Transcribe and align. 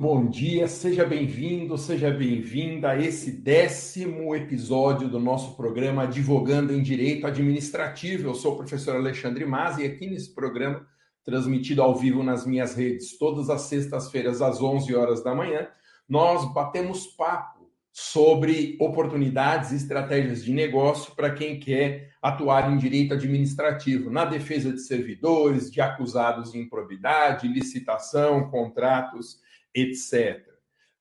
Bom 0.00 0.26
dia, 0.28 0.68
seja 0.68 1.04
bem-vindo, 1.04 1.76
seja 1.76 2.08
bem-vinda 2.08 2.90
a 2.90 2.96
esse 2.96 3.32
décimo 3.32 4.32
episódio 4.32 5.08
do 5.08 5.18
nosso 5.18 5.56
programa 5.56 6.04
Advogando 6.04 6.72
em 6.72 6.80
Direito 6.80 7.26
Administrativo. 7.26 8.28
Eu 8.28 8.34
sou 8.36 8.52
o 8.52 8.56
professor 8.58 8.94
Alexandre 8.94 9.44
Mazzi 9.44 9.82
e 9.82 9.86
aqui 9.86 10.06
nesse 10.06 10.32
programa, 10.32 10.86
transmitido 11.24 11.82
ao 11.82 11.96
vivo 11.96 12.22
nas 12.22 12.46
minhas 12.46 12.76
redes, 12.76 13.18
todas 13.18 13.50
as 13.50 13.62
sextas-feiras 13.62 14.40
às 14.40 14.62
11 14.62 14.94
horas 14.94 15.24
da 15.24 15.34
manhã, 15.34 15.66
nós 16.08 16.44
batemos 16.54 17.08
papo 17.08 17.68
sobre 17.90 18.76
oportunidades 18.80 19.72
e 19.72 19.76
estratégias 19.78 20.44
de 20.44 20.52
negócio 20.52 21.12
para 21.16 21.34
quem 21.34 21.58
quer 21.58 22.12
atuar 22.22 22.72
em 22.72 22.78
direito 22.78 23.14
administrativo, 23.14 24.12
na 24.12 24.24
defesa 24.24 24.72
de 24.72 24.78
servidores, 24.78 25.68
de 25.68 25.80
acusados 25.80 26.52
de 26.52 26.58
improbidade, 26.58 27.48
licitação, 27.48 28.48
contratos 28.48 29.40
etc. 29.80 30.46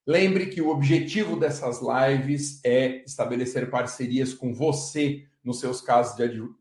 Lembre 0.05 0.48
que 0.48 0.62
o 0.62 0.70
objetivo 0.70 1.38
dessas 1.38 1.82
lives 1.82 2.61
é 2.64 3.04
estabelecer 3.06 3.70
parcerias 3.70 4.34
com 4.34 4.54
você 4.54 5.25
nos 5.43 5.60
seus 5.60 5.82
casos 5.82 6.15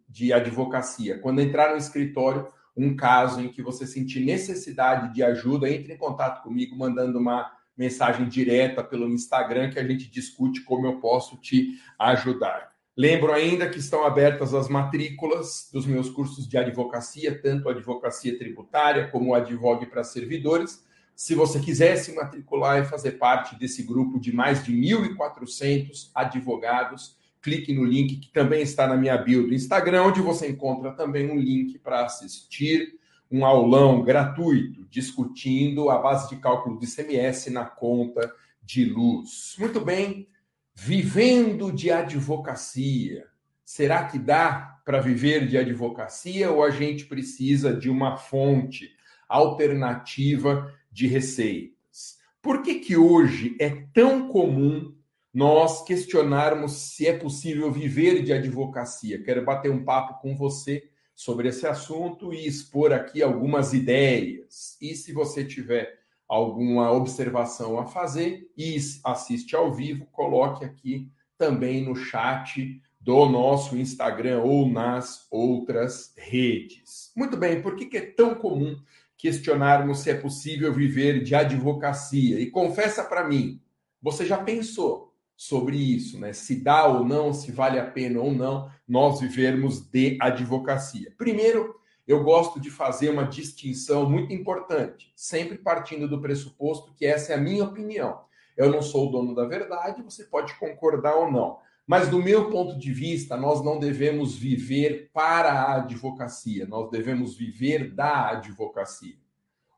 de 0.09 0.33
advocacia. 0.33 1.19
Quando 1.19 1.41
entrar 1.41 1.71
no 1.71 1.77
escritório, 1.77 2.49
um 2.77 2.95
caso 2.95 3.41
em 3.41 3.49
que 3.49 3.63
você 3.63 3.87
sentir 3.87 4.21
necessidade 4.21 5.15
de 5.15 5.23
ajuda, 5.23 5.71
entre 5.71 5.95
em 5.95 5.97
contato 5.97 6.43
comigo 6.43 6.77
mandando 6.77 7.19
uma 7.19 7.51
mensagem 7.77 8.29
direta 8.29 8.83
pelo 8.83 9.09
Instagram 9.09 9.71
que 9.71 9.79
a 9.79 9.87
gente 9.87 10.11
discute 10.11 10.63
como 10.63 10.87
eu 10.87 10.99
posso 10.99 11.37
te 11.37 11.81
ajudar. 11.99 12.75
Lembro 12.97 13.33
ainda 13.33 13.69
que 13.69 13.79
estão 13.79 14.07
abertas 14.07 14.55
as 14.55 14.69
matrículas 14.69 15.69
dos 15.71 15.85
meus 15.85 16.09
cursos 16.09 16.49
de 16.49 16.57
advocacia, 16.57 17.41
tanto 17.41 17.69
advocacia 17.69 18.39
tributária 18.39 19.09
como 19.09 19.35
Advogue 19.35 19.85
para 19.85 20.03
servidores. 20.03 20.83
Se 21.17 21.35
você 21.35 21.59
quiser 21.59 21.97
se 21.97 22.15
matricular 22.15 22.79
e 22.79 22.85
fazer 22.85 23.13
parte 23.13 23.59
desse 23.59 23.83
grupo 23.83 24.21
de 24.21 24.35
mais 24.35 24.63
de 24.63 24.71
1.400 24.71 26.11
advogados, 26.15 27.17
clique 27.41 27.73
no 27.73 27.85
link 27.85 28.17
que 28.17 28.31
também 28.31 28.61
está 28.61 28.87
na 28.87 28.99
minha 28.99 29.17
bio 29.17 29.47
do 29.47 29.55
Instagram, 29.55 30.03
onde 30.03 30.21
você 30.21 30.47
encontra 30.47 30.93
também 30.93 31.31
um 31.31 31.39
link 31.39 31.79
para 31.79 32.05
assistir 32.05 32.99
um 33.31 33.47
aulão 33.47 34.03
gratuito 34.03 34.85
discutindo 34.91 35.89
a 35.89 35.99
base 35.99 36.29
de 36.29 36.37
cálculo 36.37 36.79
do 36.79 36.85
ICMS 36.85 37.51
na 37.51 37.65
conta 37.65 38.31
de 38.63 38.85
luz. 38.85 39.57
Muito 39.59 39.81
bem, 39.81 40.29
vivendo 40.75 41.73
de 41.73 41.91
advocacia. 41.91 43.27
Será 43.65 44.05
que 44.05 44.19
dá 44.19 44.81
para 44.85 45.01
viver 45.01 45.49
de 45.49 45.57
advocacia 45.57 46.51
ou 46.51 46.63
a 46.63 46.71
gente 46.71 47.07
precisa 47.07 47.73
de 47.73 47.89
uma 47.89 48.19
fonte 48.19 48.91
alternativa 49.27 50.73
de 50.97 51.07
receitas. 51.07 52.17
Por 52.41 52.63
que, 52.63 52.77
que 52.77 52.97
hoje 52.97 53.55
é 53.61 53.69
tão 53.93 54.29
comum 54.29 54.97
nós 55.33 55.85
questionarmos 55.85 56.73
se 56.73 57.07
é 57.07 57.13
possível 57.13 57.71
viver 57.71 58.23
de 58.23 58.33
advocacia? 58.33 59.23
Quero 59.23 59.45
bater 59.45 59.71
um 59.71 59.85
papo 59.85 60.19
com 60.23 60.35
você 60.35 60.89
sobre 61.15 61.49
esse 61.49 61.67
assunto 61.67 62.33
e 62.33 62.47
expor 62.47 62.95
aqui 62.95 63.23
algumas 63.23 63.75
ideias. 63.75 64.79
E 64.81 64.95
se 64.95 65.13
você 65.13 65.45
tiver 65.45 65.99
alguma 66.27 66.91
observação 66.91 67.79
a 67.79 67.85
fazer 67.85 68.51
e 68.57 68.79
assiste 69.05 69.55
ao 69.55 69.75
vivo, 69.75 70.07
coloque 70.07 70.65
aqui 70.65 71.13
também 71.37 71.85
no 71.85 71.95
chat 71.95 72.81
do 72.99 73.27
nosso 73.27 73.77
Instagram 73.77 74.41
ou 74.41 74.67
nas 74.67 75.27
outras 75.31 76.15
redes. 76.17 77.13
Muito 77.15 77.37
bem, 77.37 77.61
por 77.61 77.77
que, 77.77 77.85
que 77.85 77.99
é 77.99 78.07
tão 78.07 78.35
comum 78.35 78.81
questionarmos 79.17 80.01
se 80.01 80.11
é 80.11 80.15
possível 80.15 80.73
viver 80.73 81.23
de 81.23 81.35
advocacia. 81.35 82.39
E 82.39 82.51
confessa 82.51 83.03
para 83.05 83.27
mim, 83.27 83.61
você 84.01 84.25
já 84.25 84.39
pensou 84.39 85.15
sobre 85.37 85.77
isso, 85.77 86.19
né? 86.19 86.33
Se 86.33 86.63
dá 86.63 86.87
ou 86.87 87.05
não, 87.05 87.33
se 87.33 87.53
vale 87.53 87.79
a 87.79 87.87
pena 87.87 88.21
ou 88.21 88.33
não 88.33 88.71
nós 88.89 89.21
vivermos 89.21 89.81
de 89.81 90.17
advocacia. 90.21 91.13
Primeiro, 91.19 91.75
eu 92.07 92.23
gosto 92.23 92.61
de 92.61 92.71
fazer 92.71 93.11
uma 93.11 93.25
distinção 93.25 94.09
muito 94.09 94.33
importante, 94.33 95.13
sempre 95.17 95.59
partindo 95.59 96.09
do 96.09 96.21
pressuposto 96.21 96.95
que 96.95 97.05
essa 97.05 97.33
é 97.33 97.37
a 97.37 97.41
minha 97.41 97.65
opinião. 97.65 98.21
Eu 98.57 98.71
não 98.71 98.81
sou 98.81 99.09
o 99.09 99.11
dono 99.11 99.35
da 99.35 99.45
verdade, 99.45 100.03
você 100.03 100.25
pode 100.25 100.55
concordar 100.55 101.17
ou 101.17 101.31
não. 101.31 101.59
Mas, 101.87 102.09
do 102.09 102.21
meu 102.21 102.51
ponto 102.51 102.77
de 102.77 102.93
vista, 102.93 103.37
nós 103.37 103.65
não 103.65 103.79
devemos 103.79 104.35
viver 104.35 105.09
para 105.13 105.53
a 105.53 105.77
advocacia, 105.77 106.67
nós 106.67 106.91
devemos 106.91 107.37
viver 107.37 107.95
da 107.95 108.31
advocacia. 108.31 109.15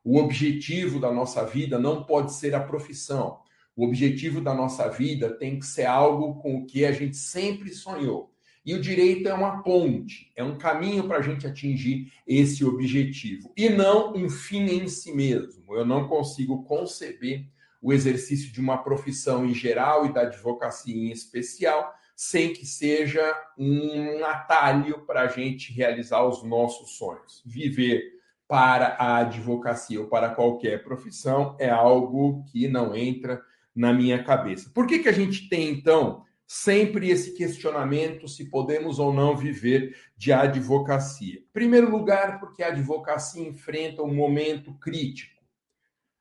O 0.03 0.17
objetivo 0.17 0.99
da 0.99 1.11
nossa 1.11 1.45
vida 1.45 1.77
não 1.77 2.03
pode 2.03 2.33
ser 2.33 2.55
a 2.55 2.59
profissão. 2.59 3.41
O 3.75 3.85
objetivo 3.85 4.41
da 4.41 4.55
nossa 4.55 4.89
vida 4.89 5.29
tem 5.37 5.59
que 5.59 5.65
ser 5.67 5.85
algo 5.85 6.41
com 6.41 6.57
o 6.57 6.65
que 6.65 6.83
a 6.83 6.91
gente 6.91 7.15
sempre 7.15 7.69
sonhou. 7.69 8.33
E 8.65 8.73
o 8.73 8.81
direito 8.81 9.29
é 9.29 9.33
uma 9.33 9.61
ponte, 9.61 10.31
é 10.35 10.43
um 10.43 10.57
caminho 10.57 11.07
para 11.07 11.19
a 11.19 11.21
gente 11.21 11.45
atingir 11.45 12.11
esse 12.25 12.65
objetivo. 12.65 13.53
E 13.55 13.69
não 13.69 14.13
um 14.13 14.29
fim 14.29 14.65
em 14.65 14.87
si 14.87 15.13
mesmo. 15.13 15.75
Eu 15.75 15.85
não 15.85 16.07
consigo 16.07 16.63
conceber 16.63 17.45
o 17.81 17.93
exercício 17.93 18.51
de 18.51 18.59
uma 18.59 18.79
profissão 18.79 19.45
em 19.45 19.53
geral 19.53 20.05
e 20.05 20.13
da 20.13 20.21
advocacia 20.21 20.95
em 20.95 21.11
especial 21.11 21.93
sem 22.19 22.51
que 22.51 22.65
seja 22.65 23.33
um 23.57 24.25
atalho 24.25 25.05
para 25.05 25.21
a 25.21 25.27
gente 25.27 25.71
realizar 25.71 26.21
os 26.25 26.43
nossos 26.43 26.97
sonhos. 26.97 27.41
Viver 27.45 28.11
para 28.45 28.97
a 28.99 29.19
advocacia 29.19 30.01
ou 30.01 30.07
para 30.07 30.35
qualquer 30.35 30.83
profissão 30.83 31.55
é 31.57 31.69
algo 31.69 32.43
que 32.51 32.67
não 32.67 32.93
entra 32.93 33.41
na 33.73 33.93
minha 33.93 34.21
cabeça. 34.21 34.69
Por 34.73 34.85
que, 34.85 34.99
que 34.99 35.07
a 35.07 35.13
gente 35.13 35.47
tem, 35.47 35.69
então, 35.69 36.25
sempre 36.45 37.09
esse 37.09 37.33
questionamento 37.37 38.27
se 38.27 38.49
podemos 38.49 38.99
ou 38.99 39.13
não 39.13 39.37
viver 39.37 39.95
de 40.17 40.33
advocacia? 40.33 41.39
Em 41.39 41.53
primeiro 41.53 41.89
lugar, 41.89 42.41
porque 42.41 42.61
a 42.61 42.67
advocacia 42.67 43.47
enfrenta 43.47 44.03
um 44.03 44.13
momento 44.13 44.73
crítico. 44.73 45.41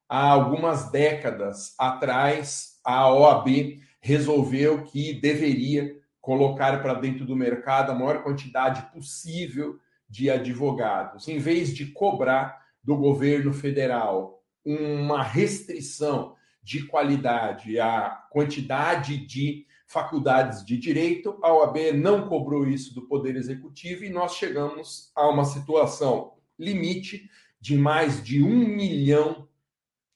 Há 0.09 0.31
algumas 0.31 0.93
décadas 0.93 1.75
atrás, 1.77 2.79
a 2.85 3.13
OAB 3.13 3.81
resolveu 4.01 4.83
que 4.85 5.13
deveria 5.15 5.97
colocar 6.21 6.83
para 6.83 6.95
dentro 6.95 7.25
do 7.25 7.37
mercado 7.37 7.91
a 7.91 7.95
maior 7.95 8.23
quantidade 8.23 8.83
possível 8.93 9.79
de 10.09 10.31
advogados, 10.31 11.29
em 11.29 11.39
vez 11.39 11.75
de 11.75 11.87
cobrar 11.87 12.67
do 12.83 12.97
governo 12.97 13.53
federal 13.53 14.43
uma 14.65 15.23
restrição 15.23 16.35
de 16.63 16.85
qualidade 16.85 17.79
à 17.81 18.11
quantidade 18.31 19.17
de 19.17 19.67
faculdades 19.87 20.65
de 20.65 20.77
direito, 20.77 21.39
a 21.43 21.51
OAB 21.51 21.93
não 21.95 22.29
cobrou 22.29 22.69
isso 22.69 22.95
do 22.95 23.03
Poder 23.03 23.37
Executivo 23.37 24.05
e 24.05 24.11
nós 24.11 24.35
chegamos 24.35 25.11
a 25.17 25.27
uma 25.27 25.47
situação 25.47 26.35
limite 26.59 27.31
de 27.59 27.77
mais 27.77 28.23
de 28.23 28.43
um 28.43 28.69
milhão 28.69 29.48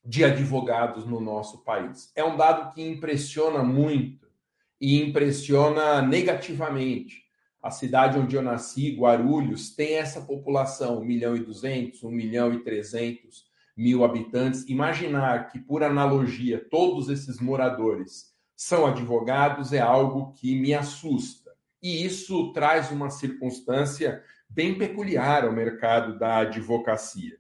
de 0.05 0.25
advogados 0.25 1.07
no 1.07 1.21
nosso 1.21 1.63
país. 1.65 2.11
É 2.17 2.25
um 2.25 2.37
dado 2.37 2.73
que 2.73 2.83
impressiona 2.83 3.63
muito 3.63 4.27
e 4.81 5.01
impressiona 5.01 6.03
negativamente. 6.03 7.23
A 7.63 7.71
cidade 7.71 8.19
onde 8.19 8.35
eu 8.35 8.43
nasci, 8.43 8.97
Guarulhos, 8.97 9.71
tem 9.71 9.95
essa 9.95 10.21
população, 10.21 11.01
1 11.01 11.05
milhão 11.05 11.37
e 11.37 11.41
200, 11.41 12.03
1 12.03 12.11
milhão 12.11 12.53
e 12.53 12.65
300 12.65 13.45
mil 13.77 14.05
habitantes. 14.05 14.69
Imaginar 14.69 15.49
que, 15.49 15.61
por 15.61 15.85
analogia, 15.85 16.67
todos 16.69 17.09
esses 17.09 17.39
moradores 17.39 18.33
são 18.57 18.87
advogados 18.87 19.73
é 19.73 19.81
algo 19.81 20.33
que 20.33 20.55
me 20.55 20.75
assusta. 20.75 21.53
E 21.81 22.05
isso 22.05 22.53
traz 22.53 22.91
uma 22.91 23.11
circunstância 23.11 24.23
bem 24.49 24.77
peculiar 24.77 25.45
ao 25.45 25.53
mercado 25.53 26.19
da 26.19 26.39
advocacia. 26.39 27.39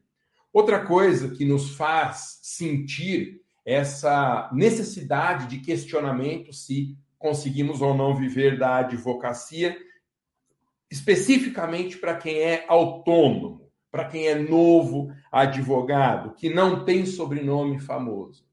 Outra 0.52 0.84
coisa 0.84 1.30
que 1.30 1.44
nos 1.44 1.74
faz 1.74 2.38
sentir 2.42 3.40
essa 3.64 4.50
necessidade 4.52 5.46
de 5.46 5.60
questionamento 5.60 6.52
se 6.52 6.96
conseguimos 7.19 7.81
ou 7.81 7.94
não 7.94 8.14
viver 8.14 8.58
da 8.58 8.78
advocacia, 8.78 9.76
especificamente 10.90 11.96
para 11.96 12.16
quem 12.16 12.38
é 12.38 12.66
autônomo, 12.69 13.70
para 13.90 14.06
quem 14.06 14.26
é 14.26 14.34
novo 14.34 15.14
advogado, 15.31 16.34
que 16.34 16.52
não 16.52 16.84
tem 16.84 17.06
sobrenome 17.06 17.78
famoso. 17.78 18.44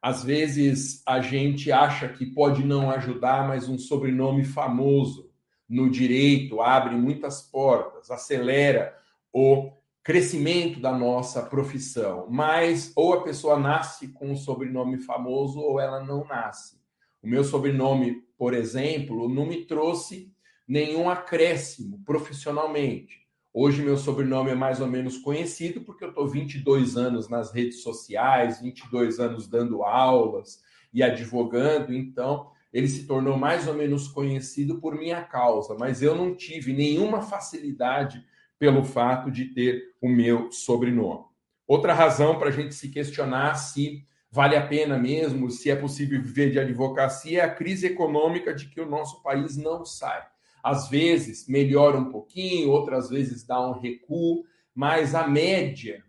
Às 0.00 0.24
vezes 0.24 1.02
a 1.06 1.20
gente 1.20 1.70
acha 1.70 2.08
que 2.08 2.26
pode 2.26 2.64
não 2.64 2.90
ajudar, 2.90 3.46
mas 3.46 3.68
um 3.68 3.78
sobrenome 3.78 4.44
famoso 4.44 5.30
no 5.68 5.90
direito 5.90 6.60
abre 6.60 6.94
muitas 6.94 7.42
portas, 7.42 8.10
acelera 8.10 8.96
o 9.32 9.72
crescimento 10.02 10.80
da 10.80 10.96
nossa 10.96 11.42
profissão, 11.42 12.26
mas 12.28 12.92
ou 12.96 13.14
a 13.14 13.22
pessoa 13.22 13.58
nasce 13.58 14.08
com 14.08 14.32
um 14.32 14.36
sobrenome 14.36 14.98
famoso 14.98 15.60
ou 15.60 15.78
ela 15.78 16.02
não 16.02 16.24
nasce. 16.24 16.80
O 17.22 17.28
meu 17.28 17.44
sobrenome, 17.44 18.22
por 18.36 18.52
exemplo, 18.52 19.28
não 19.28 19.46
me 19.46 19.64
trouxe 19.64 20.32
nenhum 20.66 21.08
acréscimo 21.08 22.02
profissionalmente. 22.04 23.22
Hoje 23.54 23.82
meu 23.82 23.96
sobrenome 23.96 24.50
é 24.50 24.54
mais 24.54 24.80
ou 24.80 24.88
menos 24.88 25.18
conhecido 25.18 25.82
porque 25.82 26.02
eu 26.02 26.08
estou 26.08 26.26
22 26.26 26.96
anos 26.96 27.28
nas 27.28 27.52
redes 27.52 27.82
sociais, 27.82 28.60
22 28.60 29.20
anos 29.20 29.46
dando 29.46 29.84
aulas 29.84 30.60
e 30.92 31.02
advogando, 31.02 31.92
então 31.92 32.50
ele 32.72 32.88
se 32.88 33.06
tornou 33.06 33.36
mais 33.36 33.68
ou 33.68 33.74
menos 33.74 34.08
conhecido 34.08 34.80
por 34.80 34.96
minha 34.96 35.22
causa, 35.22 35.76
mas 35.78 36.02
eu 36.02 36.16
não 36.16 36.34
tive 36.34 36.72
nenhuma 36.72 37.20
facilidade 37.20 38.24
pelo 38.62 38.84
fato 38.84 39.28
de 39.28 39.46
ter 39.46 39.82
o 40.00 40.08
meu 40.08 40.52
sobrenome. 40.52 41.24
Outra 41.66 41.92
razão 41.92 42.38
para 42.38 42.48
a 42.48 42.52
gente 42.52 42.76
se 42.76 42.90
questionar 42.90 43.56
se 43.56 44.06
vale 44.30 44.54
a 44.54 44.64
pena 44.64 44.96
mesmo, 44.96 45.50
se 45.50 45.68
é 45.68 45.74
possível 45.74 46.22
viver 46.22 46.52
de 46.52 46.60
advocacia, 46.60 47.40
é 47.40 47.44
a 47.44 47.52
crise 47.52 47.88
econômica 47.88 48.54
de 48.54 48.66
que 48.66 48.80
o 48.80 48.88
nosso 48.88 49.20
país 49.20 49.56
não 49.56 49.84
sai. 49.84 50.24
Às 50.62 50.88
vezes 50.88 51.48
melhora 51.48 51.98
um 51.98 52.08
pouquinho, 52.08 52.70
outras 52.70 53.10
vezes 53.10 53.44
dá 53.44 53.60
um 53.68 53.80
recuo, 53.80 54.44
mas 54.72 55.12
a 55.12 55.26
média 55.26 56.04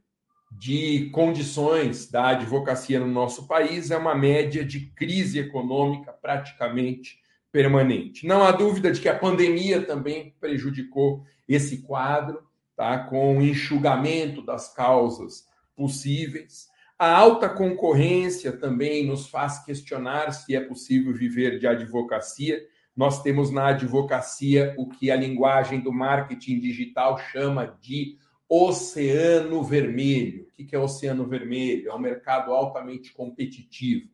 de 0.51 1.09
condições 1.09 2.07
da 2.07 2.27
advocacia 2.27 2.99
no 2.99 3.07
nosso 3.07 3.47
país 3.47 3.89
é 3.89 3.97
uma 3.97 4.13
média 4.13 4.63
de 4.63 4.91
crise 4.91 5.39
econômica 5.39 6.13
praticamente 6.13 7.17
permanente. 7.53 8.27
Não 8.27 8.43
há 8.43 8.51
dúvida 8.51 8.91
de 8.91 8.99
que 8.99 9.07
a 9.07 9.17
pandemia 9.17 9.81
também 9.81 10.35
prejudicou 10.41 11.23
esse 11.47 11.83
quadro, 11.83 12.43
tá? 12.75 12.97
com 12.97 13.37
o 13.37 13.41
enxugamento 13.41 14.41
das 14.41 14.73
causas 14.73 15.47
possíveis. 15.73 16.67
A 16.99 17.09
alta 17.09 17.47
concorrência 17.47 18.51
também 18.51 19.05
nos 19.05 19.27
faz 19.27 19.63
questionar 19.63 20.33
se 20.33 20.53
é 20.53 20.59
possível 20.59 21.13
viver 21.13 21.57
de 21.59 21.67
advocacia 21.67 22.61
nós 22.95 23.23
temos 23.23 23.49
na 23.49 23.69
advocacia 23.69 24.75
o 24.77 24.87
que 24.87 25.09
a 25.09 25.15
linguagem 25.15 25.79
do 25.79 25.91
marketing 25.91 26.59
digital 26.59 27.17
chama 27.17 27.77
de 27.81 28.17
oceano 28.47 29.63
vermelho. 29.63 30.43
O 30.43 30.65
que 30.65 30.75
é 30.75 30.79
oceano 30.79 31.25
vermelho? 31.25 31.89
É 31.89 31.93
um 31.93 31.99
mercado 31.99 32.53
altamente 32.53 33.11
competitivo. 33.11 34.09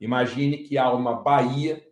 Imagine 0.00 0.58
que 0.58 0.78
há 0.78 0.90
uma 0.90 1.22
baía 1.22 1.85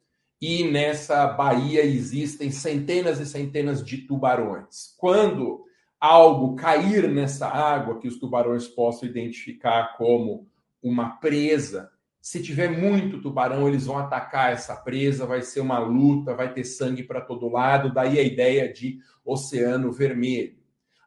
e 0.47 0.63
nessa 0.63 1.27
baía 1.27 1.83
existem 1.83 2.51
centenas 2.51 3.19
e 3.19 3.25
centenas 3.25 3.83
de 3.83 3.97
tubarões. 3.97 4.95
Quando 4.99 5.65
algo 5.99 6.55
cair 6.55 7.09
nessa 7.09 7.49
água 7.49 7.99
que 7.99 8.07
os 8.07 8.19
tubarões 8.19 8.69
possam 8.69 9.09
identificar 9.09 9.97
como 9.97 10.47
uma 10.83 11.17
presa, 11.17 11.91
se 12.21 12.43
tiver 12.43 12.69
muito 12.69 13.23
tubarão, 13.23 13.67
eles 13.67 13.87
vão 13.87 13.97
atacar 13.97 14.53
essa 14.53 14.77
presa, 14.77 15.25
vai 15.25 15.41
ser 15.41 15.61
uma 15.61 15.79
luta, 15.79 16.35
vai 16.35 16.53
ter 16.53 16.65
sangue 16.65 17.05
para 17.05 17.23
todo 17.23 17.49
lado, 17.49 17.91
daí 17.91 18.19
a 18.19 18.23
ideia 18.23 18.71
de 18.71 18.99
oceano 19.25 19.91
vermelho. 19.91 20.59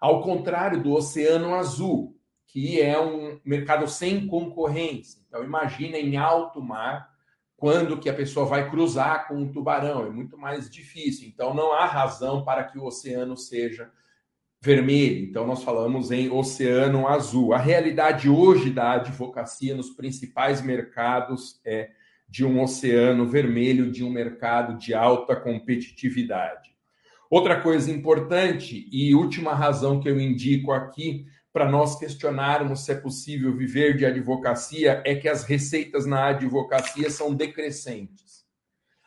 Ao 0.02 0.24
contrário 0.24 0.82
do 0.82 0.94
oceano 0.94 1.54
azul, 1.54 2.18
que 2.48 2.82
é 2.82 3.00
um 3.00 3.40
mercado 3.46 3.88
sem 3.88 4.26
concorrência. 4.26 5.22
Então 5.28 5.44
imagina 5.44 5.96
em 5.96 6.18
alto 6.18 6.60
mar, 6.60 7.16
quando 7.58 8.00
que 8.00 8.10
a 8.10 8.14
pessoa 8.14 8.46
vai 8.46 8.70
cruzar 8.70 9.28
com 9.28 9.36
um 9.36 9.52
tubarão, 9.52 10.06
é 10.06 10.10
muito 10.10 10.38
mais 10.38 10.70
difícil. 10.70 11.28
Então 11.28 11.54
não 11.54 11.74
há 11.74 11.86
razão 11.86 12.46
para 12.46 12.64
que 12.64 12.78
o 12.78 12.86
oceano 12.86 13.36
seja 13.36 13.92
vermelho. 14.62 15.26
Então, 15.26 15.46
nós 15.46 15.64
falamos 15.64 16.12
em 16.12 16.32
oceano 16.32 17.08
azul. 17.08 17.54
A 17.54 17.58
realidade 17.58 18.30
hoje 18.30 18.70
da 18.70 18.94
advocacia 18.94 19.76
nos 19.76 19.92
principais 19.92 20.62
mercados 20.62 21.60
é 21.66 21.92
de 22.28 22.44
um 22.44 22.62
oceano 22.62 23.26
vermelho, 23.28 23.92
de 23.92 24.04
um 24.04 24.10
mercado 24.10 24.78
de 24.78 24.94
alta 24.94 25.36
competitividade. 25.36 26.76
Outra 27.30 27.62
coisa 27.62 27.92
importante 27.92 28.88
e 28.92 29.14
última 29.14 29.54
razão 29.54 30.00
que 30.00 30.10
eu 30.10 30.20
indico 30.20 30.72
aqui 30.72 31.26
para 31.58 31.68
nós 31.68 31.98
questionarmos 31.98 32.86
se 32.86 32.92
é 32.92 32.96
possível 32.96 33.52
viver 33.52 33.98
de 33.98 34.06
advocacia 34.06 35.02
é 35.04 35.16
que 35.16 35.28
as 35.28 35.44
receitas 35.44 36.06
na 36.06 36.28
advocacia 36.28 37.10
são 37.10 37.34
decrescentes. 37.34 38.46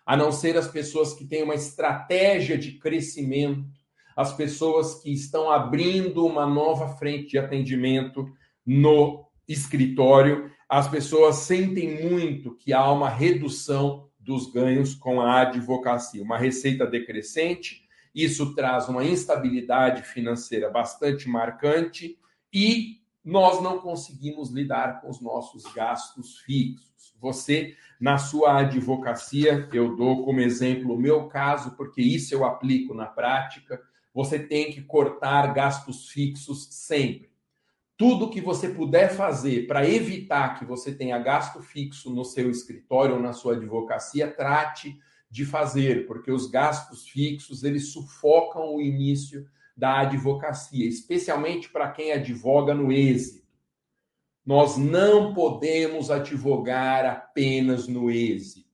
A 0.05 0.17
não 0.17 0.33
ser 0.33 0.57
as 0.57 0.67
pessoas 0.67 1.15
que 1.15 1.25
têm 1.25 1.45
uma 1.45 1.55
estratégia 1.55 2.59
de 2.59 2.73
crescimento 2.73 3.65
as 4.17 4.35
pessoas 4.35 5.01
que 5.01 5.13
estão 5.13 5.49
abrindo 5.49 6.27
uma 6.27 6.45
nova 6.45 6.89
frente 6.97 7.29
de 7.29 7.39
atendimento 7.39 8.29
no 8.67 9.25
escritório, 9.47 10.51
as 10.69 10.89
pessoas 10.89 11.37
sentem 11.37 12.11
muito 12.11 12.57
que 12.57 12.73
há 12.73 12.91
uma 12.91 13.09
redução 13.09 14.11
dos 14.19 14.53
ganhos 14.53 14.93
com 14.93 15.21
a 15.21 15.43
advocacia, 15.43 16.21
uma 16.21 16.37
receita 16.37 16.85
decrescente, 16.85 17.85
isso 18.13 18.57
traz 18.57 18.89
uma 18.89 19.05
instabilidade 19.05 20.03
financeira 20.03 20.69
bastante 20.69 21.29
marcante 21.29 22.19
e 22.53 23.01
nós 23.25 23.63
não 23.63 23.81
conseguimos 23.81 24.51
lidar 24.51 25.01
com 25.01 25.11
os 25.11 25.21
nossos 25.21 25.65
gastos 25.73 26.39
fixos. 26.39 27.15
Você, 27.21 27.77
na 28.01 28.17
sua 28.17 28.61
advocacia, 28.61 29.69
eu 29.73 29.95
dou 29.95 30.25
como 30.25 30.41
exemplo 30.41 30.95
o 30.95 30.99
meu 30.99 31.29
caso, 31.29 31.73
porque 31.77 32.01
isso 32.01 32.35
eu 32.35 32.45
aplico 32.45 32.95
na 32.95 33.07
prática 33.07 33.81
você 34.15 34.39
tem 34.39 34.71
que 34.71 34.83
cortar 34.83 35.53
gastos 35.55 36.09
fixos 36.09 36.69
sempre. 36.71 37.31
Tudo 37.97 38.31
que 38.31 38.41
você 38.41 38.69
puder 38.71 39.15
fazer 39.15 39.67
para 39.67 39.89
evitar 39.89 40.59
que 40.59 40.65
você 40.65 40.93
tenha 40.93 41.19
gasto 41.19 41.63
fixo 41.63 42.11
no 42.11 42.25
seu 42.25 42.51
escritório 42.51 43.17
ou 43.17 43.23
na 43.23 43.33
sua 43.33 43.55
advocacia, 43.55 44.31
trate 44.31 44.99
de 45.31 45.45
fazer, 45.45 46.07
porque 46.07 46.33
os 46.33 46.51
gastos 46.51 47.07
fixos 47.07 47.63
eles 47.63 47.93
sufocam 47.93 48.75
o 48.75 48.81
início 48.81 49.47
da 49.81 50.01
advocacia, 50.01 50.87
especialmente 50.87 51.71
para 51.71 51.91
quem 51.91 52.13
advoga 52.13 52.75
no 52.75 52.93
êxito. 52.93 53.49
Nós 54.45 54.77
não 54.77 55.33
podemos 55.33 56.11
advogar 56.11 57.07
apenas 57.07 57.89
no 57.89 58.11
êxito. 58.11 58.69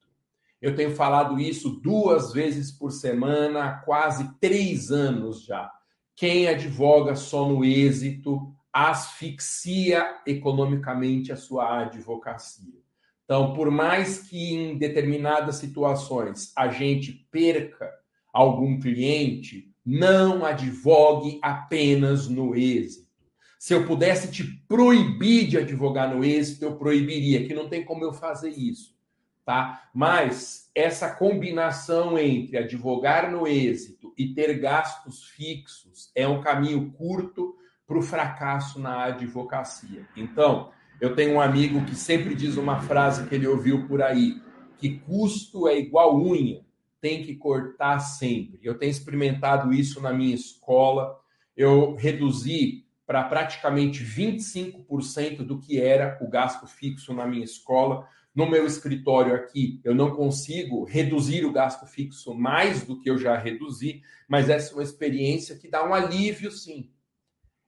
Eu 0.61 0.75
tenho 0.75 0.91
falado 0.97 1.39
isso 1.39 1.81
duas 1.81 2.33
vezes 2.33 2.73
por 2.73 2.91
semana 2.91 3.65
há 3.65 3.73
quase 3.79 4.29
três 4.41 4.91
anos 4.91 5.45
já. 5.45 5.71
Quem 6.17 6.49
advoga 6.49 7.15
só 7.15 7.49
no 7.49 7.65
êxito 7.65 8.53
asfixia 8.73 10.23
economicamente 10.27 11.31
a 11.31 11.37
sua 11.37 11.83
advocacia. 11.83 12.81
Então, 13.25 13.55
por 13.55 13.71
mais 13.71 14.29
que 14.29 14.55
em 14.55 14.77
determinadas 14.77 15.57
situações 15.57 16.53
a 16.57 16.69
gente 16.69 17.13
perca 17.31 17.91
algum 18.33 18.81
cliente, 18.81 19.73
não 19.87 20.45
advogue 20.45 21.39
apenas 21.41 22.29
no 22.29 22.57
êxito. 22.57 23.07
Se 23.59 23.73
eu 23.73 23.87
pudesse 23.87 24.31
te 24.31 24.45
proibir 24.69 25.47
de 25.47 25.59
advogar 25.59 26.13
no 26.13 26.25
êxito, 26.25 26.65
eu 26.65 26.77
proibiria, 26.77 27.47
que 27.47 27.55
não 27.55 27.69
tem 27.69 27.85
como 27.85 28.05
eu 28.05 28.13
fazer 28.13 28.51
isso 28.51 28.97
tá? 29.47 29.89
Mas 29.95 30.69
essa 30.75 31.09
combinação 31.09 32.19
entre 32.19 32.59
advogar 32.59 33.31
no 33.31 33.47
êxito 33.47 34.13
e 34.19 34.35
ter 34.35 34.59
gastos 34.59 35.29
fixos 35.29 36.11
é 36.15 36.27
um 36.27 36.41
caminho 36.41 36.91
curto 36.91 37.57
para 37.87 37.97
o 37.97 38.03
fracasso 38.03 38.81
na 38.81 39.05
advocacia. 39.05 40.05
Então, 40.17 40.73
eu 41.01 41.15
tenho 41.15 41.35
um 41.35 41.41
amigo 41.41 41.85
que 41.85 41.95
sempre 41.95 42.35
diz 42.35 42.57
uma 42.57 42.81
frase 42.81 43.29
que 43.29 43.37
ele 43.37 43.47
ouviu 43.47 43.87
por 43.87 44.03
aí, 44.03 44.43
que 44.79 44.99
custo 44.99 45.69
é 45.69 45.79
igual 45.79 46.21
unha, 46.21 46.66
tem 47.07 47.23
que 47.23 47.37
cortar 47.37 48.01
sempre. 48.01 48.59
Eu 48.65 48.77
tenho 48.77 48.91
experimentado 48.91 49.73
isso 49.73 50.01
na 50.01 50.13
minha 50.13 50.35
escola. 50.35 51.17
Eu 51.57 51.95
reduzi 51.95 52.85
para 53.07 53.23
praticamente 53.23 54.03
25% 54.03 55.45
do 55.45 55.61
que 55.61 55.81
era 55.81 56.19
o 56.21 56.29
gasto 56.29 56.67
fixo 56.67 57.15
na 57.15 57.25
minha 57.25 57.45
escola 57.45 58.09
no 58.35 58.51
meu 58.51 58.67
escritório 58.67 59.35
aqui, 59.35 59.81
eu 59.83 59.95
não 59.95 60.15
consigo 60.15 60.85
reduzir 60.85 61.47
o 61.47 61.53
gasto 61.53 61.87
fixo 61.87 62.35
mais 62.35 62.83
do 62.83 63.01
que 63.01 63.09
eu 63.09 63.17
já 63.17 63.35
reduzi, 63.35 64.03
mas 64.29 64.51
essa 64.51 64.73
é 64.73 64.75
uma 64.75 64.83
experiência 64.83 65.57
que 65.57 65.69
dá 65.69 65.89
um 65.89 65.95
alívio, 65.95 66.51
sim. 66.51 66.91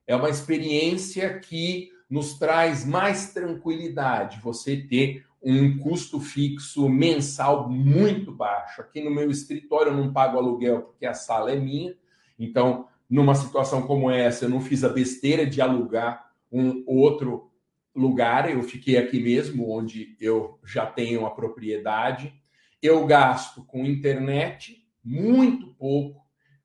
É 0.05 0.15
uma 0.15 0.29
experiência 0.29 1.39
que 1.39 1.89
nos 2.09 2.39
traz 2.39 2.85
mais 2.85 3.33
tranquilidade, 3.33 4.39
você 4.41 4.77
ter 4.77 5.25
um 5.41 5.77
custo 5.77 6.19
fixo 6.19 6.89
mensal 6.89 7.69
muito 7.69 8.31
baixo. 8.31 8.81
Aqui 8.81 9.01
no 9.01 9.11
meu 9.11 9.29
escritório 9.29 9.91
eu 9.91 9.97
não 9.97 10.11
pago 10.11 10.37
aluguel 10.37 10.81
porque 10.81 11.05
a 11.05 11.13
sala 11.13 11.51
é 11.51 11.55
minha, 11.55 11.95
então 12.37 12.87
numa 13.09 13.35
situação 13.35 13.83
como 13.83 14.09
essa 14.11 14.45
eu 14.45 14.49
não 14.49 14.61
fiz 14.61 14.83
a 14.83 14.89
besteira 14.89 15.45
de 15.45 15.61
alugar 15.61 16.31
um 16.51 16.83
outro 16.85 17.49
lugar, 17.95 18.49
eu 18.49 18.61
fiquei 18.63 18.97
aqui 18.97 19.19
mesmo, 19.21 19.71
onde 19.71 20.15
eu 20.19 20.59
já 20.63 20.85
tenho 20.85 21.25
a 21.25 21.31
propriedade. 21.31 22.33
Eu 22.81 23.05
gasto 23.05 23.63
com 23.65 23.85
internet 23.85 24.87
muito 25.03 25.67
pouco, 25.75 26.18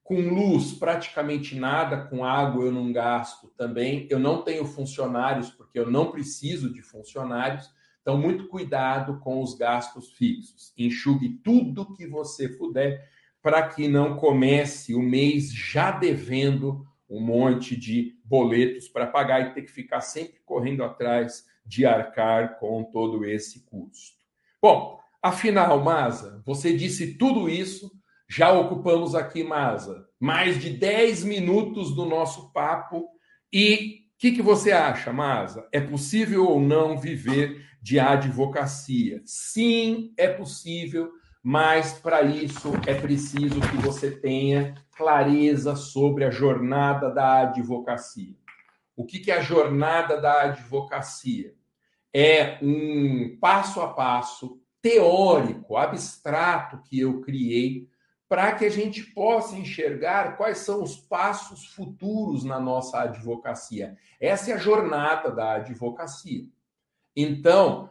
com 0.04 0.20
luz 0.20 0.74
praticamente 0.74 1.58
nada, 1.58 2.04
com 2.04 2.24
água 2.24 2.66
eu 2.66 2.70
não 2.70 2.92
gasto 2.92 3.48
também. 3.56 4.06
Eu 4.10 4.18
não 4.18 4.42
tenho 4.42 4.66
funcionários, 4.66 5.50
porque 5.50 5.78
eu 5.78 5.90
não 5.90 6.12
preciso 6.12 6.72
de 6.72 6.82
funcionários. 6.82 7.72
Então, 8.02 8.18
muito 8.18 8.46
cuidado 8.48 9.18
com 9.20 9.42
os 9.42 9.54
gastos 9.54 10.12
fixos. 10.12 10.74
Enxugue 10.76 11.40
tudo 11.42 11.94
que 11.94 12.06
você 12.06 12.50
puder 12.50 13.08
para 13.42 13.66
que 13.66 13.88
não 13.88 14.16
comece 14.16 14.94
o 14.94 15.00
mês 15.00 15.50
já 15.52 15.90
devendo 15.90 16.86
um 17.08 17.20
monte 17.20 17.74
de 17.74 18.18
boletos 18.24 18.88
para 18.88 19.06
pagar 19.06 19.40
e 19.40 19.54
ter 19.54 19.62
que 19.62 19.70
ficar 19.70 20.02
sempre 20.02 20.40
correndo 20.44 20.84
atrás 20.84 21.46
de 21.64 21.86
arcar 21.86 22.58
com 22.58 22.84
todo 22.84 23.24
esse 23.24 23.60
custo. 23.64 24.18
Bom, 24.60 25.00
afinal, 25.22 25.82
Masa, 25.82 26.42
você 26.44 26.76
disse 26.76 27.14
tudo 27.14 27.48
isso, 27.48 27.90
já 28.36 28.52
ocupamos 28.52 29.14
aqui, 29.14 29.44
Masa, 29.44 30.08
mais 30.18 30.60
de 30.60 30.70
10 30.70 31.22
minutos 31.22 31.94
do 31.94 32.04
nosso 32.04 32.52
papo 32.52 33.08
e 33.52 34.00
o 34.16 34.18
que, 34.18 34.32
que 34.32 34.42
você 34.42 34.72
acha, 34.72 35.12
Masa? 35.12 35.68
É 35.70 35.80
possível 35.80 36.48
ou 36.48 36.60
não 36.60 36.98
viver 36.98 37.64
de 37.80 38.00
advocacia? 38.00 39.22
Sim, 39.24 40.12
é 40.16 40.26
possível, 40.26 41.12
mas 41.40 41.92
para 41.92 42.22
isso 42.22 42.72
é 42.88 42.94
preciso 42.94 43.60
que 43.60 43.76
você 43.76 44.10
tenha 44.10 44.74
clareza 44.96 45.76
sobre 45.76 46.24
a 46.24 46.30
jornada 46.32 47.10
da 47.10 47.42
advocacia. 47.42 48.34
O 48.96 49.04
que, 49.04 49.20
que 49.20 49.30
é 49.30 49.38
a 49.38 49.42
jornada 49.42 50.20
da 50.20 50.42
advocacia? 50.42 51.54
É 52.12 52.58
um 52.60 53.38
passo 53.40 53.80
a 53.80 53.94
passo 53.94 54.60
teórico, 54.82 55.76
abstrato 55.76 56.82
que 56.82 56.98
eu 56.98 57.20
criei 57.20 57.93
para 58.34 58.50
que 58.50 58.64
a 58.64 58.68
gente 58.68 59.00
possa 59.00 59.54
enxergar 59.54 60.36
quais 60.36 60.58
são 60.58 60.82
os 60.82 60.96
passos 60.96 61.66
futuros 61.66 62.42
na 62.42 62.58
nossa 62.58 63.02
advocacia. 63.02 63.96
Essa 64.20 64.50
é 64.50 64.54
a 64.54 64.58
jornada 64.58 65.30
da 65.30 65.52
advocacia. 65.52 66.42
Então, 67.14 67.88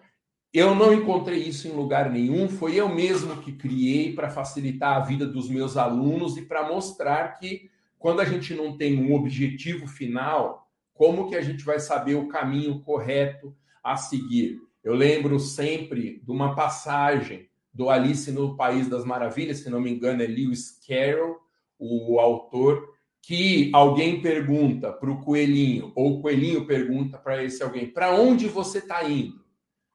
eu 0.53 0.75
não 0.75 0.93
encontrei 0.93 1.39
isso 1.39 1.65
em 1.69 1.71
lugar 1.71 2.11
nenhum, 2.11 2.49
foi 2.49 2.75
eu 2.75 2.89
mesmo 2.89 3.37
que 3.37 3.53
criei 3.53 4.13
para 4.13 4.29
facilitar 4.29 4.97
a 4.97 4.99
vida 4.99 5.25
dos 5.25 5.49
meus 5.49 5.77
alunos 5.77 6.35
e 6.35 6.41
para 6.41 6.67
mostrar 6.67 7.39
que 7.39 7.71
quando 7.97 8.19
a 8.19 8.25
gente 8.25 8.53
não 8.53 8.75
tem 8.75 8.99
um 8.99 9.15
objetivo 9.15 9.87
final, 9.87 10.69
como 10.93 11.29
que 11.29 11.37
a 11.37 11.41
gente 11.41 11.63
vai 11.63 11.79
saber 11.79 12.15
o 12.15 12.27
caminho 12.27 12.81
correto 12.81 13.55
a 13.81 13.95
seguir? 13.95 14.59
Eu 14.83 14.93
lembro 14.93 15.39
sempre 15.39 16.21
de 16.21 16.29
uma 16.29 16.53
passagem 16.53 17.47
do 17.73 17.89
Alice 17.89 18.31
no 18.31 18.55
País 18.55 18.87
das 18.87 19.03
Maravilhas, 19.03 19.59
se 19.59 19.69
não 19.69 19.81
me 19.81 19.91
engano, 19.91 20.21
é 20.21 20.27
Lewis 20.27 20.79
Carroll, 20.87 21.37
o 21.79 22.19
autor, 22.19 22.93
que 23.21 23.71
alguém 23.73 24.21
pergunta 24.21 24.91
para 24.91 25.09
o 25.09 25.21
coelhinho, 25.21 25.91
ou 25.95 26.17
o 26.17 26.21
coelhinho 26.21 26.67
pergunta 26.67 27.17
para 27.17 27.43
esse 27.43 27.63
alguém: 27.63 27.87
para 27.87 28.13
onde 28.13 28.47
você 28.47 28.77
está 28.77 29.03
indo? 29.03 29.43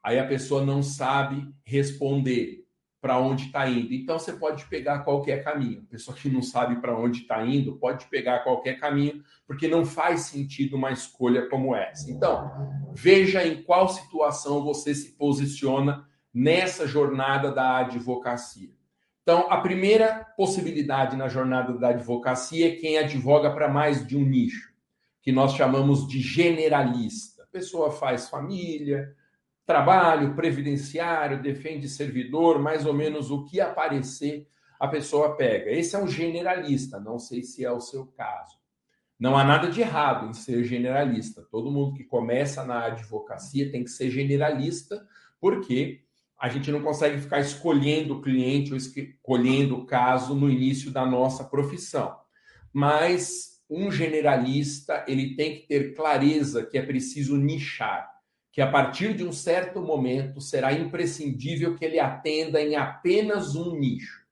Aí 0.03 0.19
a 0.19 0.27
pessoa 0.27 0.65
não 0.65 0.83
sabe 0.83 1.47
responder 1.65 2.65
para 3.01 3.19
onde 3.19 3.47
está 3.47 3.69
indo. 3.69 3.93
Então 3.93 4.19
você 4.19 4.33
pode 4.33 4.65
pegar 4.67 5.01
qualquer 5.01 5.45
caminho. 5.45 5.83
A 5.87 5.91
pessoa 5.91 6.17
que 6.17 6.29
não 6.29 6.43
sabe 6.43 6.81
para 6.81 6.99
onde 6.99 7.23
está 7.23 7.45
indo 7.47 7.77
pode 7.77 8.07
pegar 8.07 8.41
qualquer 8.41 8.81
caminho, 8.81 9.23
porque 9.47 9.69
não 9.69 9.85
faz 9.85 10.23
sentido 10.23 10.77
uma 10.77 10.91
escolha 10.91 11.49
como 11.49 11.77
essa. 11.77 12.11
Então, 12.11 12.51
veja 12.95 13.47
em 13.47 13.63
qual 13.63 13.89
situação 13.89 14.65
você 14.65 14.95
se 14.95 15.13
posiciona 15.13 16.09
nessa 16.33 16.87
jornada 16.87 17.51
da 17.51 17.79
advocacia. 17.79 18.71
Então, 19.23 19.47
a 19.51 19.61
primeira 19.61 20.27
possibilidade 20.37 21.17
na 21.17 21.29
jornada 21.29 21.75
da 21.75 21.89
advocacia 21.89 22.69
é 22.69 22.77
quem 22.77 22.97
advoga 22.97 23.51
para 23.51 23.69
mais 23.69 24.07
de 24.07 24.17
um 24.17 24.25
nicho, 24.25 24.73
que 25.21 25.31
nós 25.31 25.53
chamamos 25.53 26.09
de 26.09 26.21
generalista. 26.21 27.43
A 27.43 27.47
pessoa 27.47 27.91
faz 27.91 28.29
família, 28.29 29.15
trabalho, 29.67 30.35
previdenciário, 30.35 31.43
defende 31.43 31.91
servidor, 31.91 32.59
mais 32.59 32.87
ou 32.87 32.95
menos 32.95 33.31
o 33.31 33.45
que 33.45 33.61
aparecer, 33.61 34.49
a 34.81 34.89
pessoa 34.89 35.37
pega. 35.37 35.71
Esse 35.71 35.95
é 35.95 35.99
um 35.99 36.09
generalista, 36.09 36.99
não 36.99 37.19
sei 37.19 37.43
se 37.43 37.65
é 37.65 37.71
o 37.71 37.81
seu 37.81 38.07
caso. 38.07 38.57
Não 39.21 39.37
há 39.37 39.45
nada 39.45 39.69
de 39.69 39.83
errado 39.83 40.31
em 40.31 40.33
ser 40.33 40.65
generalista. 40.65 41.43
Todo 41.51 41.71
mundo 41.71 41.93
que 41.93 42.05
começa 42.05 42.65
na 42.65 42.87
advocacia 42.87 43.71
tem 43.71 43.85
que 43.85 43.91
ser 43.91 44.11
generalista, 44.11 45.07
porque 45.39 46.05
a 46.39 46.49
gente 46.49 46.71
não 46.71 46.81
consegue 46.81 47.21
ficar 47.21 47.41
escolhendo 47.41 48.15
o 48.15 48.23
cliente 48.23 48.71
ou 48.73 48.77
escolhendo 48.77 49.77
o 49.77 49.87
caso 49.87 50.35
no 50.35 50.49
início 50.49 50.91
da 50.91 51.05
nossa 51.05 51.43
profissão. 51.45 52.17
Mas 52.73 53.59
um 53.69 53.91
generalista, 53.91 55.05
ele 55.09 55.35
tem 55.35 55.57
que 55.57 55.67
ter 55.67 55.95
clareza 55.95 56.65
que 56.65 56.79
é 56.79 56.83
preciso 56.83 57.37
nichar, 57.37 58.09
que 58.53 58.61
a 58.61 58.71
partir 58.71 59.15
de 59.15 59.25
um 59.25 59.33
certo 59.33 59.81
momento 59.83 60.41
será 60.41 60.73
imprescindível 60.73 61.77
que 61.77 61.85
ele 61.85 61.99
atenda 61.99 62.63
em 62.63 62.77
apenas 62.77 63.55
um 63.57 63.77
nicho. 63.77 64.27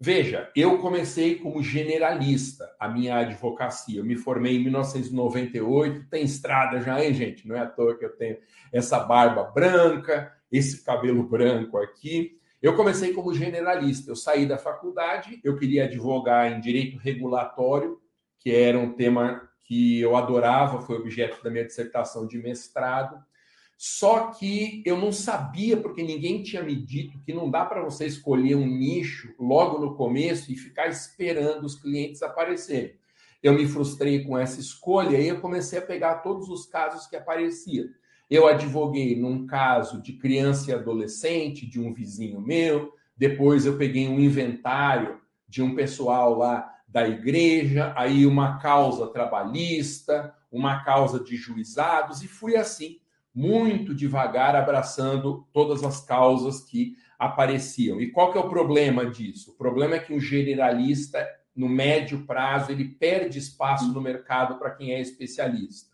Veja, 0.00 0.50
eu 0.56 0.78
comecei 0.78 1.36
como 1.36 1.62
generalista 1.62 2.68
a 2.80 2.88
minha 2.88 3.18
advocacia. 3.18 4.00
Eu 4.00 4.04
me 4.04 4.16
formei 4.16 4.56
em 4.56 4.64
1998, 4.64 6.08
tem 6.10 6.24
estrada 6.24 6.80
já, 6.80 7.04
hein, 7.04 7.14
gente? 7.14 7.46
Não 7.46 7.54
é 7.54 7.60
à 7.60 7.66
toa 7.66 7.96
que 7.96 8.04
eu 8.04 8.16
tenho 8.16 8.36
essa 8.72 8.98
barba 8.98 9.44
branca, 9.44 10.32
esse 10.52 10.84
cabelo 10.84 11.22
branco 11.22 11.78
aqui. 11.78 12.38
Eu 12.60 12.76
comecei 12.76 13.12
como 13.12 13.34
generalista. 13.34 14.10
Eu 14.10 14.16
saí 14.16 14.46
da 14.46 14.58
faculdade, 14.58 15.40
eu 15.42 15.56
queria 15.56 15.84
advogar 15.84 16.52
em 16.52 16.60
direito 16.60 16.98
regulatório, 16.98 17.98
que 18.38 18.54
era 18.54 18.78
um 18.78 18.92
tema 18.92 19.48
que 19.64 20.00
eu 20.00 20.14
adorava, 20.16 20.82
foi 20.82 20.96
objeto 20.96 21.42
da 21.42 21.50
minha 21.50 21.64
dissertação 21.64 22.26
de 22.26 22.36
mestrado. 22.36 23.16
Só 23.78 24.30
que 24.30 24.80
eu 24.86 24.96
não 24.96 25.10
sabia, 25.10 25.76
porque 25.76 26.04
ninguém 26.04 26.42
tinha 26.42 26.62
me 26.62 26.76
dito 26.76 27.18
que 27.24 27.32
não 27.32 27.50
dá 27.50 27.64
para 27.64 27.82
você 27.82 28.06
escolher 28.06 28.54
um 28.54 28.66
nicho 28.66 29.34
logo 29.40 29.78
no 29.78 29.96
começo 29.96 30.52
e 30.52 30.56
ficar 30.56 30.86
esperando 30.86 31.64
os 31.64 31.74
clientes 31.74 32.22
aparecerem. 32.22 32.94
Eu 33.42 33.54
me 33.54 33.66
frustrei 33.66 34.24
com 34.24 34.38
essa 34.38 34.60
escolha 34.60 35.18
e 35.18 35.26
eu 35.26 35.40
comecei 35.40 35.80
a 35.80 35.82
pegar 35.82 36.16
todos 36.18 36.48
os 36.48 36.64
casos 36.66 37.08
que 37.08 37.16
apareciam. 37.16 37.88
Eu 38.32 38.48
advoguei 38.48 39.14
num 39.14 39.46
caso 39.46 40.00
de 40.00 40.14
criança 40.14 40.70
e 40.70 40.74
adolescente, 40.74 41.66
de 41.66 41.78
um 41.78 41.92
vizinho 41.92 42.40
meu, 42.40 42.94
depois 43.14 43.66
eu 43.66 43.76
peguei 43.76 44.08
um 44.08 44.18
inventário 44.18 45.20
de 45.46 45.62
um 45.62 45.74
pessoal 45.74 46.38
lá 46.38 46.66
da 46.88 47.06
igreja, 47.06 47.92
aí 47.94 48.24
uma 48.24 48.56
causa 48.56 49.06
trabalhista, 49.08 50.34
uma 50.50 50.82
causa 50.82 51.22
de 51.22 51.36
juizados, 51.36 52.22
e 52.22 52.26
fui 52.26 52.56
assim, 52.56 53.00
muito 53.34 53.94
devagar, 53.94 54.56
abraçando 54.56 55.46
todas 55.52 55.84
as 55.84 56.02
causas 56.02 56.62
que 56.62 56.96
apareciam. 57.18 58.00
E 58.00 58.10
qual 58.10 58.32
que 58.32 58.38
é 58.38 58.40
o 58.40 58.48
problema 58.48 59.04
disso? 59.04 59.50
O 59.50 59.58
problema 59.58 59.96
é 59.96 60.00
que 60.00 60.14
o 60.14 60.18
generalista, 60.18 61.22
no 61.54 61.68
médio 61.68 62.24
prazo, 62.24 62.72
ele 62.72 62.86
perde 62.86 63.38
espaço 63.38 63.92
no 63.92 64.00
mercado 64.00 64.58
para 64.58 64.70
quem 64.70 64.94
é 64.94 65.02
especialista. 65.02 65.91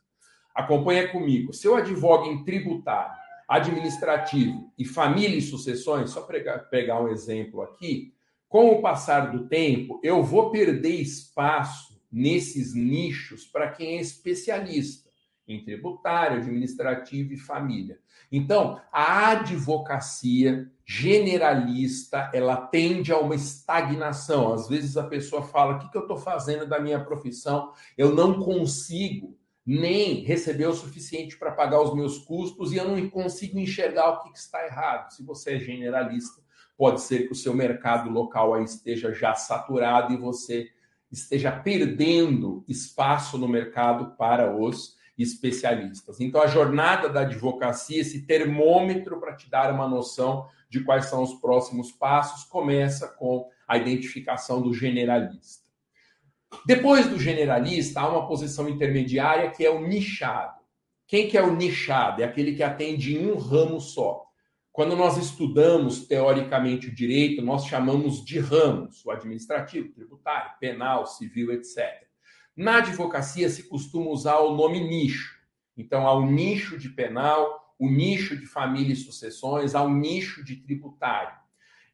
Acompanha 0.59 1.07
comigo. 1.07 1.53
Se 1.53 1.69
eu 1.69 1.77
advogo 1.77 2.25
em 2.25 2.43
tributário, 2.43 3.15
administrativo 3.47 4.73
e 4.77 4.85
família 4.85 5.39
e 5.39 5.41
sucessões, 5.41 6.11
só 6.11 6.23
pegar, 6.23 6.59
pegar 6.69 7.01
um 7.01 7.07
exemplo 7.07 7.63
aqui, 7.63 8.13
com 8.49 8.73
o 8.73 8.83
passar 8.83 9.31
do 9.31 9.47
tempo, 9.47 10.01
eu 10.03 10.21
vou 10.21 10.51
perder 10.51 11.01
espaço 11.01 12.03
nesses 12.11 12.75
nichos 12.75 13.47
para 13.47 13.71
quem 13.71 13.99
é 13.99 14.01
especialista 14.01 15.09
em 15.47 15.63
tributário, 15.63 16.39
administrativo 16.39 17.33
e 17.33 17.39
família. 17.39 18.01
Então, 18.31 18.81
a 18.93 19.29
advocacia 19.29 20.69
generalista, 20.85 22.33
ela 22.35 22.57
tende 22.57 23.13
a 23.13 23.19
uma 23.19 23.37
estagnação. 23.37 24.53
Às 24.53 24.69
vezes 24.69 24.97
a 24.97 25.05
pessoa 25.05 25.41
fala: 25.41 25.77
"O 25.77 25.79
que, 25.79 25.93
que 25.93 25.97
eu 25.97 26.03
estou 26.03 26.19
fazendo 26.19 26.67
da 26.67 26.81
minha 26.81 26.99
profissão? 26.99 27.73
Eu 27.97 28.13
não 28.13 28.43
consigo 28.43 29.39
nem 29.69 30.25
receber 30.25 30.67
o 30.67 30.73
suficiente 30.73 31.37
para 31.37 31.53
pagar 31.53 31.83
os 31.83 31.95
meus 31.95 32.17
custos 32.17 32.73
e 32.73 32.77
eu 32.77 32.89
não 32.89 33.11
consigo 33.11 33.59
enxergar 33.59 34.09
o 34.09 34.23
que, 34.23 34.33
que 34.33 34.39
está 34.39 34.65
errado. 34.65 35.11
Se 35.11 35.23
você 35.23 35.57
é 35.57 35.59
generalista, 35.59 36.41
pode 36.75 37.03
ser 37.03 37.27
que 37.27 37.33
o 37.33 37.37
seu 37.37 37.53
mercado 37.53 38.09
local 38.09 38.55
aí 38.55 38.65
esteja 38.65 39.13
já 39.13 39.35
saturado 39.35 40.15
e 40.15 40.17
você 40.17 40.71
esteja 41.13 41.53
perdendo 41.53 42.65
espaço 42.67 43.37
no 43.37 43.47
mercado 43.47 44.17
para 44.17 44.57
os 44.57 44.97
especialistas. 45.19 46.19
Então, 46.19 46.41
a 46.41 46.47
jornada 46.47 47.11
da 47.11 47.21
advocacia, 47.21 48.01
esse 48.01 48.23
termômetro 48.23 49.21
para 49.21 49.37
te 49.37 49.51
dar 49.51 49.71
uma 49.71 49.87
noção 49.87 50.49
de 50.71 50.83
quais 50.83 51.07
são 51.07 51.23
os 51.23 51.35
próximos 51.35 51.93
passos, 51.93 52.45
começa 52.45 53.07
com 53.07 53.51
a 53.67 53.77
identificação 53.77 54.63
do 54.63 54.73
generalista. 54.73 55.68
Depois 56.67 57.07
do 57.07 57.19
generalista, 57.19 58.01
há 58.01 58.09
uma 58.09 58.27
posição 58.27 58.69
intermediária 58.69 59.51
que 59.51 59.65
é 59.65 59.71
o 59.71 59.87
nichado. 59.87 60.59
Quem 61.07 61.29
que 61.29 61.39
é 61.39 61.43
o 61.43 61.55
nichado? 61.55 62.23
É 62.23 62.25
aquele 62.25 62.55
que 62.55 62.63
atende 62.63 63.17
em 63.17 63.31
um 63.31 63.39
ramo 63.39 63.81
só. 63.81 64.25
Quando 64.71 64.95
nós 64.95 65.17
estudamos 65.17 66.07
teoricamente 66.07 66.87
o 66.87 66.95
direito, 66.95 67.43
nós 67.43 67.67
chamamos 67.67 68.25
de 68.25 68.39
ramos, 68.39 69.05
o 69.05 69.11
administrativo, 69.11 69.93
tributário, 69.93 70.53
penal, 70.61 71.07
civil, 71.07 71.53
etc. 71.53 72.07
Na 72.57 72.77
advocacia 72.79 73.49
se 73.49 73.69
costuma 73.69 74.11
usar 74.11 74.39
o 74.39 74.55
nome 74.55 74.81
nicho. 74.81 75.37
Então 75.77 76.07
há 76.07 76.15
o 76.15 76.27
nicho 76.27 76.79
de 76.79 76.89
penal, 76.89 77.75
o 77.79 77.89
nicho 77.89 78.37
de 78.37 78.47
família 78.47 78.93
e 78.93 78.97
sucessões, 78.97 79.75
há 79.75 79.83
o 79.83 79.93
nicho 79.93 80.45
de 80.45 80.57
tributário. 80.57 81.37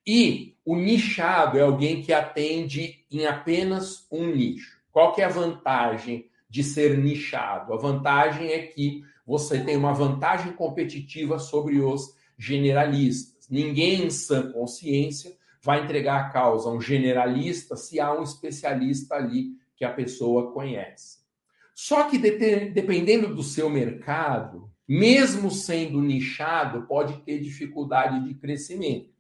E 0.07 0.57
o 0.65 0.77
nichado 0.77 1.59
é 1.59 1.63
alguém 1.63 2.03
que 2.03 2.13
atende 2.13 3.05
em 3.11 3.27
apenas 3.27 4.07
um 4.11 4.27
nicho. 4.27 4.79
Qual 4.93 5.15
que 5.15 5.23
é 5.23 5.25
a 5.25 5.29
vantagem 5.29 6.29
de 6.49 6.63
ser 6.63 6.99
nichado? 6.99 7.73
A 7.73 7.77
vantagem 7.77 8.49
é 8.49 8.61
que 8.61 9.03
você 9.27 9.63
tem 9.65 9.77
uma 9.77 9.95
vantagem 9.95 10.53
competitiva 10.53 11.39
sobre 11.39 11.81
os 11.81 12.15
generalistas. 12.39 13.49
Ninguém 13.49 14.05
em 14.05 14.11
sã 14.11 14.53
consciência 14.53 15.37
vai 15.63 15.85
entregar 15.85 16.21
a 16.21 16.29
causa 16.29 16.69
a 16.69 16.73
um 16.73 16.81
generalista 16.81 17.75
se 17.77 17.99
há 17.99 18.13
um 18.13 18.23
especialista 18.23 19.15
ali 19.15 19.53
que 19.75 19.85
a 19.85 19.93
pessoa 19.93 20.53
conhece. 20.53 21.19
Só 21.75 22.05
que 22.05 22.19
dependendo 22.19 23.35
do 23.35 23.43
seu 23.43 23.69
mercado, 23.71 24.71
mesmo 24.87 25.51
sendo 25.51 26.01
nichado, 26.01 26.83
pode 26.87 27.23
ter 27.23 27.41
dificuldade 27.41 28.23
de 28.29 28.35
crescimento. 28.35 29.14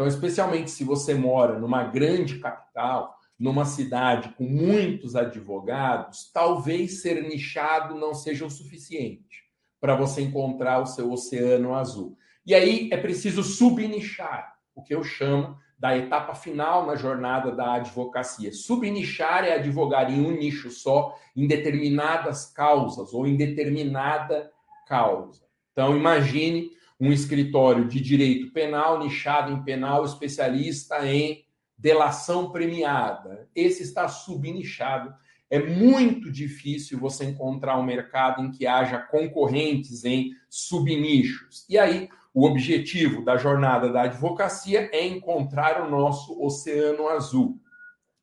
Então, 0.00 0.08
especialmente 0.08 0.70
se 0.70 0.82
você 0.82 1.12
mora 1.12 1.58
numa 1.58 1.84
grande 1.84 2.38
capital, 2.38 3.18
numa 3.38 3.66
cidade 3.66 4.30
com 4.30 4.44
muitos 4.44 5.14
advogados, 5.14 6.30
talvez 6.32 7.02
ser 7.02 7.22
nichado 7.22 7.96
não 7.96 8.14
seja 8.14 8.46
o 8.46 8.50
suficiente 8.50 9.44
para 9.78 9.94
você 9.94 10.22
encontrar 10.22 10.80
o 10.80 10.86
seu 10.86 11.12
oceano 11.12 11.74
azul. 11.74 12.16
E 12.46 12.54
aí 12.54 12.88
é 12.90 12.96
preciso 12.96 13.42
subnichar, 13.42 14.54
o 14.74 14.82
que 14.82 14.94
eu 14.94 15.04
chamo 15.04 15.58
da 15.78 15.94
etapa 15.94 16.34
final 16.34 16.86
na 16.86 16.96
jornada 16.96 17.52
da 17.52 17.74
advocacia. 17.74 18.54
Subnichar 18.54 19.44
é 19.44 19.56
advogar 19.56 20.10
em 20.10 20.24
um 20.24 20.30
nicho 20.30 20.70
só, 20.70 21.14
em 21.36 21.46
determinadas 21.46 22.46
causas 22.46 23.12
ou 23.12 23.26
em 23.26 23.36
determinada 23.36 24.50
causa. 24.86 25.42
Então, 25.72 25.94
imagine 25.94 26.70
um 27.00 27.10
escritório 27.10 27.88
de 27.88 27.98
direito 27.98 28.52
penal, 28.52 28.98
nichado 28.98 29.50
em 29.50 29.62
penal, 29.62 30.04
especialista 30.04 31.06
em 31.06 31.44
delação 31.76 32.50
premiada. 32.50 33.48
Esse 33.54 33.82
está 33.82 34.06
subnichado. 34.06 35.14
É 35.48 35.58
muito 35.58 36.30
difícil 36.30 36.98
você 36.98 37.24
encontrar 37.24 37.78
um 37.78 37.82
mercado 37.82 38.42
em 38.42 38.50
que 38.50 38.66
haja 38.66 38.98
concorrentes 38.98 40.04
em 40.04 40.32
subnichos. 40.48 41.64
E 41.68 41.78
aí, 41.78 42.08
o 42.34 42.46
objetivo 42.46 43.24
da 43.24 43.36
jornada 43.36 43.90
da 43.90 44.02
advocacia 44.02 44.90
é 44.92 45.04
encontrar 45.04 45.82
o 45.82 45.90
nosso 45.90 46.40
oceano 46.40 47.08
azul. 47.08 47.58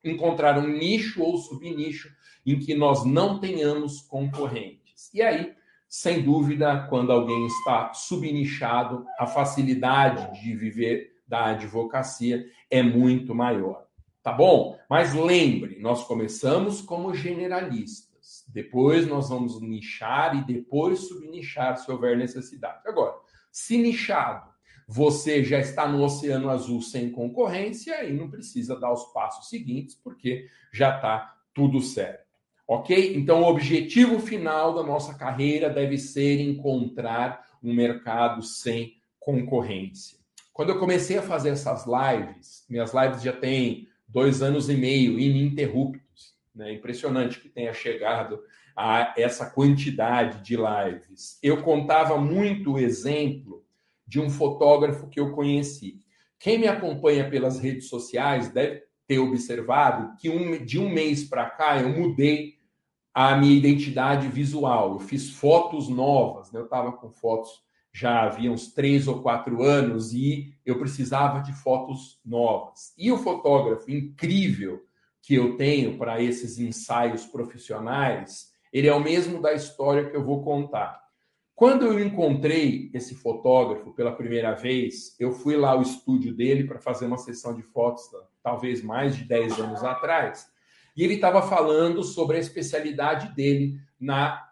Encontrar 0.04 0.58
um 0.60 0.68
nicho 0.68 1.22
ou 1.24 1.38
subnicho 1.38 2.10
em 2.46 2.60
que 2.60 2.76
nós 2.76 3.04
não 3.04 3.40
tenhamos 3.40 4.02
concorrentes. 4.02 5.12
E 5.14 5.22
aí, 5.22 5.54
sem 5.90 6.22
dúvida, 6.22 6.86
quando 6.90 7.12
alguém 7.12 7.46
está 7.48 7.94
subnichado, 7.94 9.06
a 9.18 9.26
facilidade 9.26 10.42
de 10.42 10.56
viver 10.56 11.22
da 11.28 11.48
advocacia 11.48 12.46
é 12.70 12.82
muito 12.84 13.34
maior. 13.34 13.86
Tá 14.22 14.34
bom? 14.34 14.78
Mas 14.90 15.14
lembre, 15.14 15.80
nós 15.80 16.04
começamos 16.04 16.82
como 16.82 17.14
generalistas. 17.14 18.46
Depois 18.50 19.08
nós 19.08 19.30
vamos 19.30 19.62
nichar 19.62 20.36
e 20.36 20.44
depois 20.44 21.08
subnichar 21.08 21.78
se 21.78 21.90
houver 21.90 22.18
necessidade. 22.18 22.82
Agora, 22.86 23.16
se 23.52 23.78
nichado, 23.78 24.50
você 24.88 25.44
já 25.44 25.60
está 25.60 25.88
no 25.88 26.04
Oceano 26.04 26.50
Azul 26.50 26.82
sem 26.82 27.10
concorrência 27.10 28.04
e 28.04 28.14
não 28.14 28.30
precisa 28.30 28.80
dar 28.80 28.92
os 28.92 29.06
passos 29.14 29.50
seguintes, 29.50 29.96
porque 29.96 30.48
já 30.74 30.96
está 30.96 31.38
tudo 31.54 31.82
certo. 31.82 32.27
Ok? 32.68 33.16
Então, 33.16 33.42
o 33.42 33.48
objetivo 33.48 34.20
final 34.20 34.76
da 34.76 34.84
nossa 34.84 35.14
carreira 35.14 35.70
deve 35.70 35.98
ser 35.98 36.42
encontrar 36.42 37.48
um 37.64 37.74
mercado 37.74 38.44
sem 38.44 38.98
concorrência. 39.20 40.18
Quando 40.52 40.70
eu 40.70 40.80
comecei 40.80 41.18
a 41.18 41.22
fazer 41.22 41.50
essas 41.50 41.86
lives, 41.86 42.66
minhas 42.70 42.94
lives 42.94 43.22
já 43.22 43.32
têm 43.32 43.88
dois 44.08 44.42
anos 44.42 44.70
e 44.70 44.76
meio 44.76 45.20
ininterruptos. 45.20 46.36
Né? 46.54 46.74
Impressionante 46.74 47.40
que 47.40 47.48
tenha 47.48 47.74
chegado 47.74 48.40
a 48.76 49.14
essa 49.18 49.50
quantidade 49.50 50.44
de 50.44 50.56
lives. 50.58 51.40
Eu 51.42 51.62
contava 51.62 52.18
muito 52.18 52.74
o 52.74 52.80
exemplo 52.80 53.64
de 54.06 54.20
um 54.20 54.30
fotógrafo 54.30 55.08
que 55.08 55.20
eu 55.20 55.32
conheci. 55.32 56.00
Quem 56.40 56.58
me 56.58 56.68
acompanha 56.68 57.30
pelas 57.30 57.60
redes 57.60 57.88
sociais 57.88 58.50
deve 58.50 58.84
ter 59.08 59.20
observado 59.20 60.16
que 60.18 60.30
um, 60.30 60.64
de 60.64 60.80
um 60.80 60.90
mês 60.90 61.24
para 61.24 61.50
cá 61.50 61.82
eu 61.82 61.90
mudei 61.90 62.57
a 63.20 63.36
minha 63.36 63.58
identidade 63.58 64.28
visual. 64.28 64.94
Eu 64.94 65.00
fiz 65.00 65.32
fotos 65.32 65.90
novas, 65.90 66.52
né? 66.52 66.60
eu 66.60 66.66
estava 66.66 66.92
com 66.92 67.10
fotos 67.10 67.50
já 67.92 68.22
havia 68.22 68.52
uns 68.52 68.72
três 68.76 69.08
ou 69.08 69.24
quatro 69.24 69.64
anos 69.64 70.14
e 70.14 70.54
eu 70.64 70.78
precisava 70.78 71.40
de 71.40 71.52
fotos 71.52 72.20
novas. 72.24 72.94
E 72.96 73.12
o 73.12 73.18
fotógrafo 73.18 73.90
incrível 73.90 74.84
que 75.20 75.34
eu 75.34 75.58
tenho 75.58 75.98
para 75.98 76.22
esses 76.22 76.60
ensaios 76.60 77.26
profissionais, 77.26 78.52
ele 78.72 78.88
é 78.88 78.94
o 78.94 79.04
mesmo 79.04 79.42
da 79.42 79.52
história 79.52 80.08
que 80.08 80.16
eu 80.16 80.24
vou 80.24 80.44
contar. 80.44 81.02
Quando 81.56 81.88
eu 81.88 82.00
encontrei 82.00 82.92
esse 82.94 83.16
fotógrafo 83.16 83.92
pela 83.94 84.16
primeira 84.16 84.54
vez, 84.54 85.16
eu 85.20 85.32
fui 85.32 85.58
lá 85.58 85.72
ao 85.72 85.82
estúdio 85.82 86.36
dele 86.36 86.66
para 86.66 86.78
fazer 86.78 87.08
uma 87.08 87.18
sessão 87.18 87.56
de 87.56 87.64
fotos, 87.64 88.04
talvez 88.44 88.84
mais 88.84 89.16
de 89.16 89.24
10 89.24 89.60
anos 89.60 89.84
atrás. 89.84 90.56
E 90.98 91.04
ele 91.04 91.14
estava 91.14 91.44
falando 91.44 92.04
sobre 92.04 92.38
a 92.38 92.40
especialidade 92.40 93.36
dele 93.36 93.80
na 94.00 94.44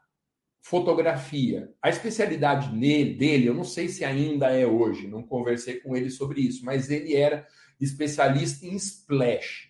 fotografia. 0.61 1.73
A 1.81 1.89
especialidade 1.89 2.69
dele, 2.69 3.47
eu 3.47 3.53
não 3.53 3.63
sei 3.63 3.87
se 3.87 4.05
ainda 4.05 4.51
é 4.51 4.65
hoje, 4.65 5.07
não 5.07 5.23
conversei 5.23 5.79
com 5.79 5.95
ele 5.95 6.11
sobre 6.11 6.41
isso, 6.41 6.63
mas 6.63 6.91
ele 6.91 7.15
era 7.15 7.47
especialista 7.81 8.65
em 8.65 8.75
splash. 8.75 9.69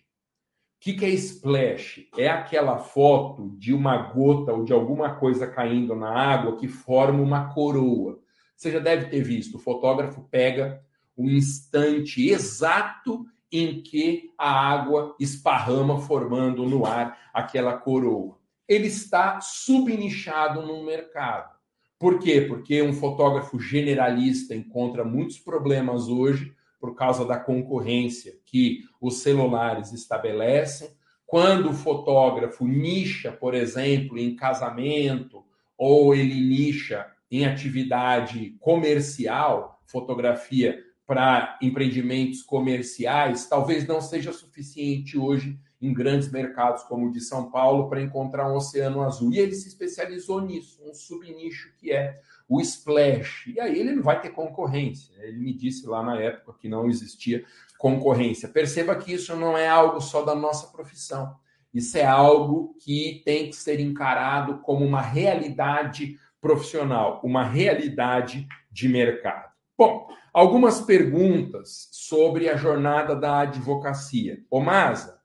O 0.75 0.79
que, 0.79 1.03
é 1.03 1.09
splash? 1.09 2.07
É 2.17 2.27
aquela 2.27 2.77
foto 2.77 3.55
de 3.57 3.73
uma 3.73 3.97
gota 4.11 4.53
ou 4.53 4.63
de 4.63 4.73
alguma 4.73 5.15
coisa 5.15 5.47
caindo 5.47 5.95
na 5.95 6.11
água 6.11 6.57
que 6.57 6.67
forma 6.67 7.23
uma 7.23 7.53
coroa. 7.53 8.19
Você 8.55 8.71
já 8.71 8.79
deve 8.79 9.07
ter 9.07 9.23
visto, 9.23 9.55
o 9.55 9.59
fotógrafo 9.59 10.27
pega 10.29 10.81
o 11.17 11.29
instante 11.29 12.29
exato 12.29 13.25
em 13.59 13.81
que 13.81 14.31
a 14.37 14.49
água 14.49 15.15
esparrama, 15.19 15.99
formando 15.99 16.65
no 16.65 16.85
ar 16.85 17.17
aquela 17.33 17.77
coroa. 17.77 18.37
Ele 18.67 18.87
está 18.87 19.39
subnichado 19.41 20.61
no 20.61 20.83
mercado. 20.83 21.55
Por 21.97 22.19
quê? 22.19 22.41
Porque 22.41 22.81
um 22.81 22.93
fotógrafo 22.93 23.59
generalista 23.59 24.55
encontra 24.55 25.03
muitos 25.03 25.39
problemas 25.39 26.07
hoje 26.07 26.53
por 26.79 26.95
causa 26.95 27.25
da 27.25 27.39
concorrência 27.39 28.37
que 28.45 28.83
os 28.99 29.21
celulares 29.21 29.91
estabelecem. 29.91 30.89
Quando 31.25 31.69
o 31.69 31.73
fotógrafo 31.73 32.67
nicha, 32.67 33.31
por 33.31 33.53
exemplo, 33.53 34.17
em 34.17 34.35
casamento, 34.35 35.43
ou 35.77 36.13
ele 36.13 36.39
nicha 36.39 37.07
em 37.31 37.45
atividade 37.45 38.55
comercial, 38.59 39.81
fotografia 39.85 40.79
para 41.05 41.57
empreendimentos 41.61 42.41
comerciais, 42.41 43.47
talvez 43.47 43.85
não 43.87 44.01
seja 44.01 44.33
suficiente 44.33 45.17
hoje 45.17 45.59
em 45.81 45.93
grandes 45.93 46.31
mercados 46.31 46.83
como 46.83 47.07
o 47.07 47.11
de 47.11 47.21
São 47.21 47.51
Paulo 47.51 47.87
para 47.89 48.01
encontrar 48.01 48.51
um 48.51 48.55
oceano 48.55 49.03
azul. 49.03 49.31
E 49.31 49.39
ele 49.39 49.53
se 49.53 49.67
especializou 49.67 50.41
nisso, 50.41 50.81
um 50.83 50.93
subnicho 50.93 51.71
que 51.77 51.91
é 51.91 52.19
o 52.47 52.59
splash. 52.61 53.47
E 53.47 53.59
aí 53.59 53.79
ele 53.79 53.93
não 53.93 54.03
vai 54.03 54.19
ter 54.19 54.29
concorrência. 54.29 55.13
Ele 55.21 55.37
me 55.37 55.53
disse 55.53 55.85
lá 55.85 56.01
na 56.01 56.19
época 56.19 56.57
que 56.59 56.67
não 56.67 56.87
existia 56.87 57.45
concorrência. 57.77 58.47
Perceba 58.47 58.95
que 58.95 59.13
isso 59.13 59.35
não 59.35 59.57
é 59.57 59.67
algo 59.67 59.99
só 60.01 60.23
da 60.23 60.33
nossa 60.33 60.67
profissão. 60.67 61.35
Isso 61.73 61.97
é 61.97 62.05
algo 62.05 62.75
que 62.79 63.21
tem 63.25 63.49
que 63.49 63.55
ser 63.55 63.79
encarado 63.79 64.59
como 64.59 64.85
uma 64.85 65.01
realidade 65.01 66.17
profissional, 66.39 67.19
uma 67.23 67.43
realidade 67.43 68.47
de 68.71 68.87
mercado. 68.87 69.51
Bom, 69.77 70.07
algumas 70.35 70.81
perguntas 70.81 71.87
sobre 71.93 72.49
a 72.49 72.57
jornada 72.57 73.15
da 73.15 73.39
advocacia. 73.39 74.43
Ô 74.51 74.59
Masa, 74.59 75.17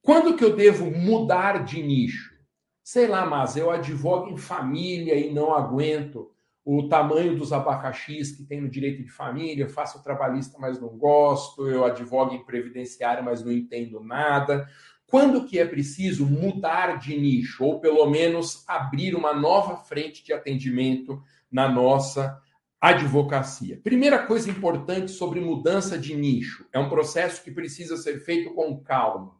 quando 0.00 0.36
que 0.36 0.44
eu 0.44 0.54
devo 0.54 0.88
mudar 0.88 1.64
de 1.64 1.82
nicho? 1.82 2.32
Sei 2.80 3.08
lá, 3.08 3.26
mas 3.26 3.56
eu 3.56 3.72
advogo 3.72 4.30
em 4.30 4.36
família 4.36 5.16
e 5.16 5.34
não 5.34 5.52
aguento 5.52 6.30
o 6.64 6.88
tamanho 6.88 7.36
dos 7.36 7.52
abacaxis 7.52 8.36
que 8.36 8.44
tem 8.44 8.60
no 8.60 8.70
direito 8.70 9.02
de 9.02 9.10
família, 9.10 9.68
faço 9.68 10.00
trabalhista, 10.00 10.56
mas 10.60 10.80
não 10.80 10.96
gosto, 10.96 11.68
eu 11.68 11.84
advogo 11.84 12.32
em 12.32 12.44
previdenciário, 12.44 13.24
mas 13.24 13.44
não 13.44 13.50
entendo 13.50 13.98
nada. 13.98 14.68
Quando 15.08 15.44
que 15.44 15.58
é 15.58 15.64
preciso 15.64 16.24
mudar 16.24 17.00
de 17.00 17.18
nicho, 17.18 17.64
ou 17.64 17.80
pelo 17.80 18.08
menos 18.08 18.62
abrir 18.68 19.16
uma 19.16 19.34
nova 19.34 19.76
frente 19.76 20.24
de 20.24 20.32
atendimento 20.32 21.20
na 21.50 21.68
nossa 21.68 22.40
advocacia. 22.80 23.80
Primeira 23.82 24.26
coisa 24.26 24.50
importante 24.50 25.10
sobre 25.10 25.40
mudança 25.40 25.98
de 25.98 26.14
nicho: 26.14 26.66
é 26.72 26.78
um 26.78 26.88
processo 26.88 27.42
que 27.42 27.50
precisa 27.50 27.96
ser 27.96 28.20
feito 28.20 28.54
com 28.54 28.78
calma. 28.82 29.34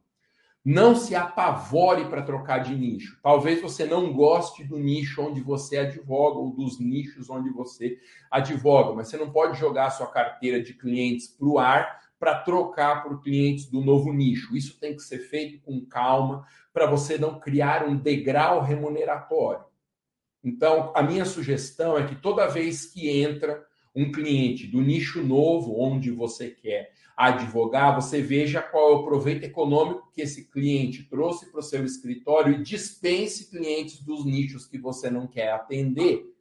Não 0.64 0.96
se 0.96 1.14
apavore 1.14 2.06
para 2.06 2.22
trocar 2.22 2.58
de 2.58 2.74
nicho. 2.74 3.20
Talvez 3.22 3.62
você 3.62 3.84
não 3.84 4.12
goste 4.12 4.64
do 4.64 4.76
nicho 4.76 5.22
onde 5.22 5.40
você 5.40 5.78
advoga 5.78 6.40
ou 6.40 6.50
dos 6.50 6.80
nichos 6.80 7.30
onde 7.30 7.50
você 7.50 7.96
advoga, 8.28 8.92
mas 8.92 9.06
você 9.08 9.16
não 9.16 9.30
pode 9.30 9.56
jogar 9.60 9.90
sua 9.90 10.08
carteira 10.08 10.60
de 10.60 10.74
clientes 10.74 11.28
para 11.28 11.46
o 11.46 11.58
ar 11.60 12.00
para 12.18 12.40
trocar 12.40 13.04
por 13.04 13.22
clientes 13.22 13.66
do 13.66 13.80
novo 13.80 14.12
nicho. 14.12 14.56
Isso 14.56 14.80
tem 14.80 14.96
que 14.96 15.02
ser 15.02 15.18
feito 15.18 15.60
com 15.60 15.84
calma 15.86 16.44
para 16.72 16.86
você 16.86 17.16
não 17.16 17.38
criar 17.38 17.86
um 17.86 17.96
degrau 17.96 18.60
remuneratório. 18.60 19.64
Então, 20.46 20.92
a 20.94 21.02
minha 21.02 21.24
sugestão 21.24 21.98
é 21.98 22.06
que 22.06 22.14
toda 22.14 22.46
vez 22.46 22.86
que 22.86 23.10
entra 23.10 23.66
um 23.92 24.12
cliente 24.12 24.64
do 24.68 24.80
nicho 24.80 25.20
novo 25.20 25.76
onde 25.76 26.12
você 26.12 26.50
quer 26.50 26.92
advogar, 27.16 27.96
você 27.96 28.22
veja 28.22 28.62
qual 28.62 28.92
é 28.92 28.94
o 28.94 29.04
proveito 29.04 29.42
econômico 29.42 30.08
que 30.14 30.22
esse 30.22 30.48
cliente 30.48 31.02
trouxe 31.02 31.50
para 31.50 31.58
o 31.58 31.62
seu 31.64 31.84
escritório 31.84 32.54
e 32.54 32.62
dispense 32.62 33.50
clientes 33.50 34.00
dos 34.04 34.24
nichos 34.24 34.66
que 34.68 34.78
você 34.78 35.10
não 35.10 35.26
quer 35.26 35.50
atender. 35.50 36.32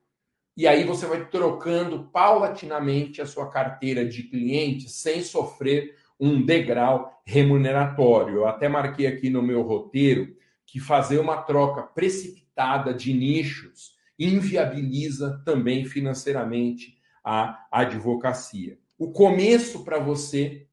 E 0.56 0.68
aí 0.68 0.84
você 0.84 1.08
vai 1.08 1.28
trocando 1.28 2.04
paulatinamente 2.14 3.24
a 3.24 3.26
sua 3.26 3.50
carteira 3.50 4.06
de 4.06 4.22
clientes 4.22 4.92
sem 4.94 5.24
sofrer 5.24 5.96
um 6.20 6.46
degrau 6.46 7.12
remuneratório. 7.26 8.36
Eu 8.36 8.48
até 8.48 8.70
marquei 8.70 9.08
aqui 9.08 9.32
no 9.32 9.42
meu 9.42 9.64
roteiro 9.64 10.38
que 10.64 10.80
fazer 10.80 11.18
uma 11.18 11.38
troca 11.42 11.82
precipitada 11.82 12.94
de 12.94 13.12
nichos 13.12 13.95
inviabiliza 14.18 15.42
também 15.46 15.86
financeiramente 15.86 16.98
a 17.24 17.68
advocacia. 17.72 18.78
O 18.98 19.12
começo 19.12 19.84
para 19.84 20.00
você 20.00 20.68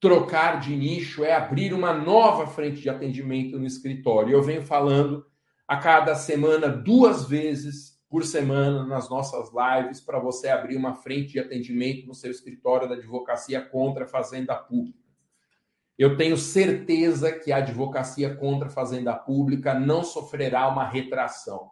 trocar 0.00 0.60
de 0.60 0.76
nicho 0.76 1.24
é 1.24 1.32
abrir 1.32 1.72
uma 1.72 1.92
nova 1.92 2.46
frente 2.46 2.80
de 2.80 2.90
atendimento 2.90 3.58
no 3.58 3.66
escritório. 3.66 4.32
Eu 4.32 4.42
venho 4.42 4.62
falando 4.62 5.26
a 5.66 5.76
cada 5.76 6.14
semana, 6.14 6.68
duas 6.68 7.26
vezes 7.26 7.94
por 8.08 8.24
semana, 8.24 8.86
nas 8.86 9.10
nossas 9.10 9.50
lives, 9.50 10.00
para 10.00 10.18
você 10.18 10.48
abrir 10.48 10.76
uma 10.76 10.94
frente 10.94 11.32
de 11.32 11.40
atendimento 11.40 12.06
no 12.06 12.14
seu 12.14 12.30
escritório 12.30 12.88
da 12.88 12.94
advocacia 12.94 13.60
contra 13.60 14.04
a 14.04 14.08
fazenda 14.08 14.54
pública. 14.54 14.98
Eu 15.98 16.16
tenho 16.16 16.36
certeza 16.36 17.32
que 17.32 17.50
a 17.50 17.56
advocacia 17.56 18.34
contra 18.36 18.68
a 18.68 18.70
fazenda 18.70 19.14
pública 19.14 19.74
não 19.74 20.04
sofrerá 20.04 20.68
uma 20.68 20.86
retração. 20.86 21.70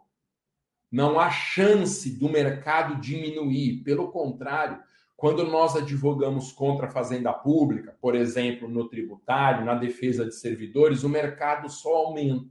Não 0.93 1.19
há 1.19 1.31
chance 1.31 2.07
do 2.19 2.29
mercado 2.29 3.01
diminuir. 3.01 3.81
Pelo 3.83 4.11
contrário, 4.11 4.77
quando 5.17 5.43
nós 5.43 5.75
advogamos 5.75 6.51
contra 6.51 6.85
a 6.85 6.91
fazenda 6.91 7.33
pública, 7.33 7.97
por 7.99 8.13
exemplo, 8.13 8.69
no 8.69 8.87
tributário, 8.87 9.65
na 9.65 9.73
defesa 9.73 10.23
de 10.23 10.35
servidores, 10.35 11.03
o 11.03 11.09
mercado 11.09 11.67
só 11.67 11.95
aumenta. 11.95 12.45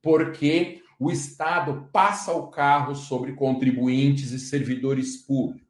Porque 0.00 0.80
o 0.96 1.10
Estado 1.10 1.88
passa 1.92 2.32
o 2.32 2.52
carro 2.52 2.94
sobre 2.94 3.32
contribuintes 3.32 4.30
e 4.30 4.38
servidores 4.38 5.16
públicos. 5.16 5.66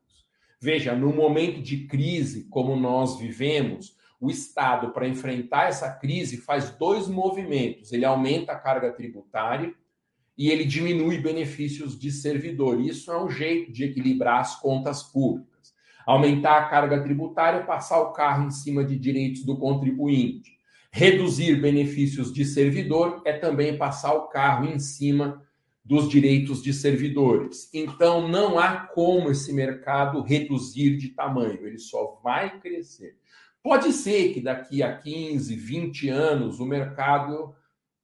Veja, 0.60 0.94
no 0.94 1.14
momento 1.14 1.62
de 1.62 1.86
crise 1.86 2.44
como 2.50 2.76
nós 2.76 3.18
vivemos, 3.18 3.96
o 4.20 4.30
Estado, 4.30 4.90
para 4.90 5.08
enfrentar 5.08 5.68
essa 5.68 5.90
crise, 5.90 6.36
faz 6.36 6.68
dois 6.72 7.08
movimentos: 7.08 7.90
ele 7.90 8.04
aumenta 8.04 8.52
a 8.52 8.58
carga 8.58 8.92
tributária 8.92 9.74
e 10.40 10.50
ele 10.50 10.64
diminui 10.64 11.18
benefícios 11.18 11.98
de 11.98 12.11
servidor. 12.11 12.81
Isso 12.81 13.12
é 13.12 13.22
um 13.22 13.29
jeito 13.29 13.70
de 13.70 13.85
equilibrar 13.85 14.40
as 14.40 14.59
contas 14.59 15.03
públicas 15.03 15.50
aumentar 16.07 16.59
a 16.59 16.64
carga 16.68 17.03
tributária, 17.03 17.62
passar 17.62 18.00
o 18.00 18.12
carro 18.12 18.46
em 18.46 18.50
cima 18.50 18.85
de 18.85 18.98
direitos 18.98 19.44
do 19.44 19.57
contribuinte. 19.57 20.59
Reduzir 20.92 21.61
benefícios 21.61 22.33
de 22.33 22.44
servidor 22.44 23.22
é 23.24 23.33
também 23.33 23.79
passar 23.79 24.14
o 24.14 24.26
carro 24.26 24.66
em 24.66 24.79
cima 24.79 25.40
dos 25.85 26.09
direitos 26.09 26.62
de 26.62 26.72
servidores. 26.72 27.70
Então, 27.72 28.29
não 28.29 28.59
há 28.59 28.88
como 28.92 29.31
esse 29.31 29.53
mercado 29.53 30.20
reduzir 30.22 30.96
de 30.96 31.11
tamanho, 31.11 31.66
ele 31.66 31.79
só 31.79 32.20
vai 32.22 32.59
crescer. 32.59 33.16
Pode 33.62 33.92
ser 33.92 34.33
que 34.33 34.40
daqui 34.40 34.83
a 34.83 34.96
15, 34.96 35.55
20 35.55 36.09
anos 36.09 36.61
o 36.61 36.66
mercado 36.66 37.55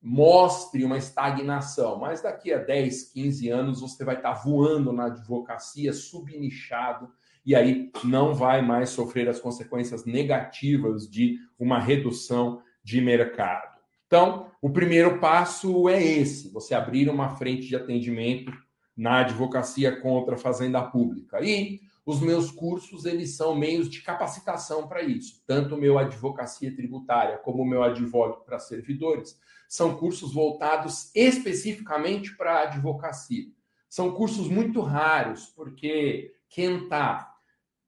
mostre 0.09 0.85
uma 0.85 0.97
estagnação, 0.97 1.99
mas 1.99 2.23
daqui 2.23 2.53
a 2.53 2.59
10, 2.59 3.11
15 3.12 3.49
anos 3.49 3.81
você 3.81 4.05
vai 4.05 4.14
estar 4.14 4.35
voando 4.35 4.92
na 4.92 5.07
advocacia, 5.07 5.92
subnichado 5.92 7.11
e 7.45 7.57
aí 7.57 7.90
não 8.05 8.33
vai 8.33 8.62
mais 8.62 8.90
sofrer 8.90 9.29
as 9.29 9.40
consequências 9.40 10.05
negativas 10.05 11.11
de 11.11 11.40
uma 11.59 11.81
redução 11.81 12.62
de 12.85 13.01
mercado. 13.01 13.81
Então, 14.07 14.47
o 14.62 14.71
primeiro 14.71 15.19
passo 15.19 15.88
é 15.88 16.01
esse: 16.01 16.53
você 16.53 16.73
abrir 16.73 17.09
uma 17.09 17.31
frente 17.31 17.66
de 17.66 17.75
atendimento 17.75 18.53
na 18.97 19.23
advocacia 19.23 20.01
contra 20.01 20.37
a 20.37 20.38
fazenda 20.38 20.81
pública. 20.83 21.40
E 21.42 21.81
os 22.07 22.21
meus 22.21 22.53
cursos, 22.53 23.05
eles 23.05 23.37
são 23.37 23.57
meios 23.57 23.90
de 23.90 24.01
capacitação 24.01 24.87
para 24.87 25.03
isso. 25.03 25.42
Tanto 25.45 25.75
o 25.75 25.79
meu 25.79 25.99
advocacia 25.99 26.73
tributária 26.73 27.37
como 27.38 27.64
o 27.64 27.66
meu 27.66 27.83
advogado 27.83 28.45
para 28.45 28.61
servidores 28.61 29.37
são 29.69 29.97
cursos 29.97 30.33
voltados 30.33 31.11
especificamente 31.16 32.37
para 32.37 32.53
a 32.53 32.62
advocacia. 32.62 33.47
São 33.88 34.12
cursos 34.12 34.47
muito 34.47 34.81
raros, 34.81 35.47
porque 35.47 36.33
quem 36.49 36.85
está 36.85 37.35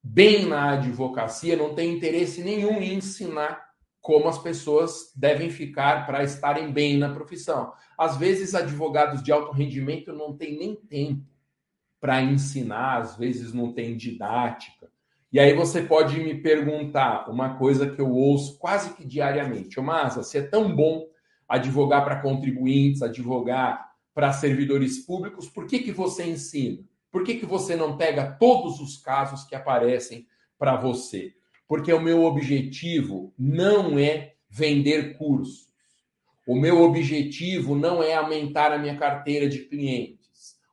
bem 0.03 0.47
na 0.47 0.73
advocacia 0.73 1.57
não 1.57 1.77
tem 1.77 1.95
interesse 1.95 2.43
nenhum 2.43 2.81
em 2.81 2.95
ensinar 2.95 3.69
como 4.01 4.29
as 4.29 4.39
pessoas 4.39 5.13
devem 5.15 5.49
ficar 5.49 6.07
para 6.07 6.25
estarem 6.25 6.73
bem 6.73 6.99
na 6.99 7.15
profissão. 7.15 7.73
Às 7.97 8.17
vezes, 8.17 8.55
advogados 8.57 9.23
de 9.23 9.31
alto 9.31 9.53
rendimento 9.53 10.13
não 10.13 10.37
têm 10.37 10.59
nem 10.59 10.75
tempo 10.75 11.25
para 12.01 12.23
ensinar, 12.23 12.99
às 12.99 13.17
vezes 13.17 13.53
não 13.53 13.73
tem 13.73 13.97
didática. 13.97 14.89
E 15.33 15.39
aí 15.39 15.53
você 15.53 15.83
pode 15.83 16.19
me 16.21 16.35
perguntar 16.35 17.29
uma 17.29 17.57
coisa 17.57 17.91
que 17.91 18.01
eu 18.01 18.11
ouço 18.11 18.59
quase 18.59 18.95
que 18.95 19.05
diariamente. 19.05 19.79
Ô, 19.79 19.83
Masa, 19.83 20.23
se 20.23 20.39
é 20.39 20.43
tão 20.43 20.75
bom 20.75 21.07
advogar 21.47 22.05
para 22.05 22.21
contribuintes, 22.21 23.03
advogar 23.03 23.89
para 24.15 24.33
servidores 24.33 25.05
públicos, 25.05 25.49
por 25.49 25.67
que, 25.67 25.81
que 25.81 25.93
você 25.93 26.25
ensina? 26.25 26.83
Por 27.11 27.25
que, 27.25 27.37
que 27.37 27.47
você 27.47 27.77
não 27.77 27.97
pega 27.97 28.37
todos 28.39 28.81
os 28.81 28.97
casos 28.99 29.45
que 29.45 29.55
aparecem 29.55 30.27
para 30.59 30.77
você? 30.77 31.35
Porque 31.67 31.93
o 31.93 32.01
meu 32.01 32.25
objetivo 32.25 33.33
não 33.39 33.99
é 33.99 34.35
vender 34.49 35.17
cursos. 35.19 35.69
O 36.47 36.57
meu 36.57 36.81
objetivo 36.81 37.75
não 37.75 38.03
é 38.03 38.15
aumentar 38.15 38.73
a 38.73 38.79
minha 38.79 38.97
carteira 38.97 39.49
de 39.49 39.61
clientes. 39.65 40.18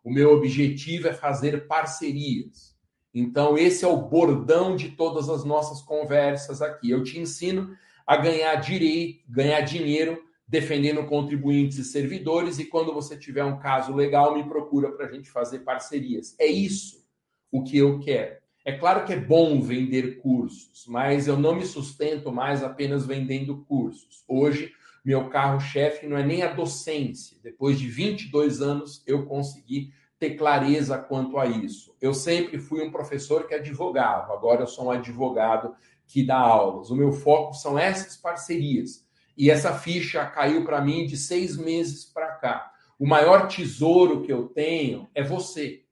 O 0.06 0.12
meu 0.12 0.32
objetivo 0.34 1.08
é 1.08 1.14
fazer 1.14 1.66
parcerias. 1.66 2.76
Então, 3.12 3.58
esse 3.58 3.84
é 3.84 3.88
o 3.88 4.04
bordão 4.04 4.76
de 4.76 4.90
todas 4.90 5.30
as 5.30 5.44
nossas 5.44 5.82
conversas 5.82 6.62
aqui. 6.62 6.92
Eu 6.92 7.04
te 7.04 7.20
ensino 7.20 7.76
a 8.06 8.16
ganhar 8.16 8.54
direito, 8.58 9.24
ganhar 9.28 9.62
dinheiro 9.62 10.22
defendendo 10.48 11.04
contribuintes 11.08 11.80
e 11.80 11.84
servidores, 11.84 12.60
e 12.60 12.66
quando 12.66 12.94
você 12.94 13.18
tiver 13.18 13.44
um 13.44 13.58
caso 13.58 13.96
legal, 13.96 14.36
me 14.36 14.44
procura 14.44 14.92
para 14.92 15.08
a 15.08 15.12
gente 15.12 15.28
fazer 15.28 15.60
parcerias. 15.60 16.36
É 16.38 16.46
isso 16.46 17.04
o 17.52 17.64
que 17.64 17.76
eu 17.76 18.00
quero. 18.00 18.36
É 18.64 18.74
claro 18.74 19.06
que 19.06 19.14
é 19.14 19.20
bom 19.20 19.60
vender 19.60 20.20
cursos, 20.20 20.86
mas 20.88 21.28
eu 21.28 21.36
não 21.36 21.56
me 21.56 21.66
sustento 21.66 22.32
mais 22.32 22.64
apenas 22.64 23.08
vendendo 23.08 23.66
cursos. 23.66 24.24
Hoje, 24.28 24.72
meu 25.06 25.30
carro-chefe 25.30 26.08
não 26.08 26.18
é 26.18 26.26
nem 26.26 26.42
a 26.42 26.52
docência. 26.52 27.38
Depois 27.44 27.80
de 27.80 27.88
22 27.88 28.62
anos, 28.62 29.04
eu 29.06 29.26
consegui 29.26 29.94
ter 30.18 30.32
clareza 30.32 30.98
quanto 30.98 31.38
a 31.38 31.46
isso. 31.46 31.96
Eu 32.02 32.14
sempre 32.14 32.58
fui 32.58 32.82
um 32.82 32.92
professor 32.92 33.48
que 33.48 33.54
advogava, 33.54 34.34
agora 34.34 34.64
eu 34.64 34.68
sou 34.68 34.86
um 34.86 34.92
advogado 34.92 35.76
que 36.08 36.26
dá 36.26 36.38
aulas. 36.38 36.90
O 36.90 36.96
meu 36.96 37.12
foco 37.12 37.54
são 37.54 37.78
essas 37.78 38.18
parcerias 38.18 39.06
e 39.38 39.52
essa 39.52 39.78
ficha 39.78 40.26
caiu 40.26 40.66
para 40.66 40.82
mim 40.82 41.06
de 41.06 41.18
seis 41.18 41.58
meses 41.58 42.06
para 42.06 42.32
cá. 42.36 42.72
O 42.98 43.06
maior 43.06 43.48
tesouro 43.48 44.24
que 44.24 44.32
eu 44.32 44.48
tenho 44.48 45.10
é 45.14 45.22
você, 45.22 45.84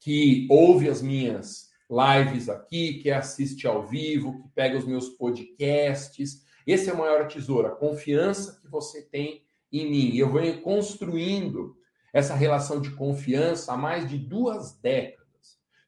que 0.00 0.46
ouve 0.50 0.88
as 0.88 1.02
minhas 1.02 1.68
lives 1.88 2.48
aqui, 2.48 2.94
que 2.94 3.10
assiste 3.10 3.66
ao 3.66 3.86
vivo, 3.86 4.42
que 4.42 4.48
pega 4.54 4.78
os 4.78 4.86
meus 4.86 5.10
podcasts. 5.10 6.44
Esse 6.66 6.90
é 6.90 6.92
o 6.92 6.98
maior 6.98 7.28
tesouro, 7.28 7.68
a 7.68 7.76
confiança 7.76 8.60
que 8.60 8.68
você 8.68 9.02
tem 9.02 9.44
em 9.72 9.88
mim. 9.88 10.16
Eu 10.16 10.32
venho 10.32 10.60
construindo 10.62 11.76
essa 12.12 12.34
relação 12.34 12.80
de 12.80 12.90
confiança 12.90 13.72
há 13.72 13.76
mais 13.76 14.08
de 14.08 14.18
duas 14.18 14.78
décadas. 14.80 15.26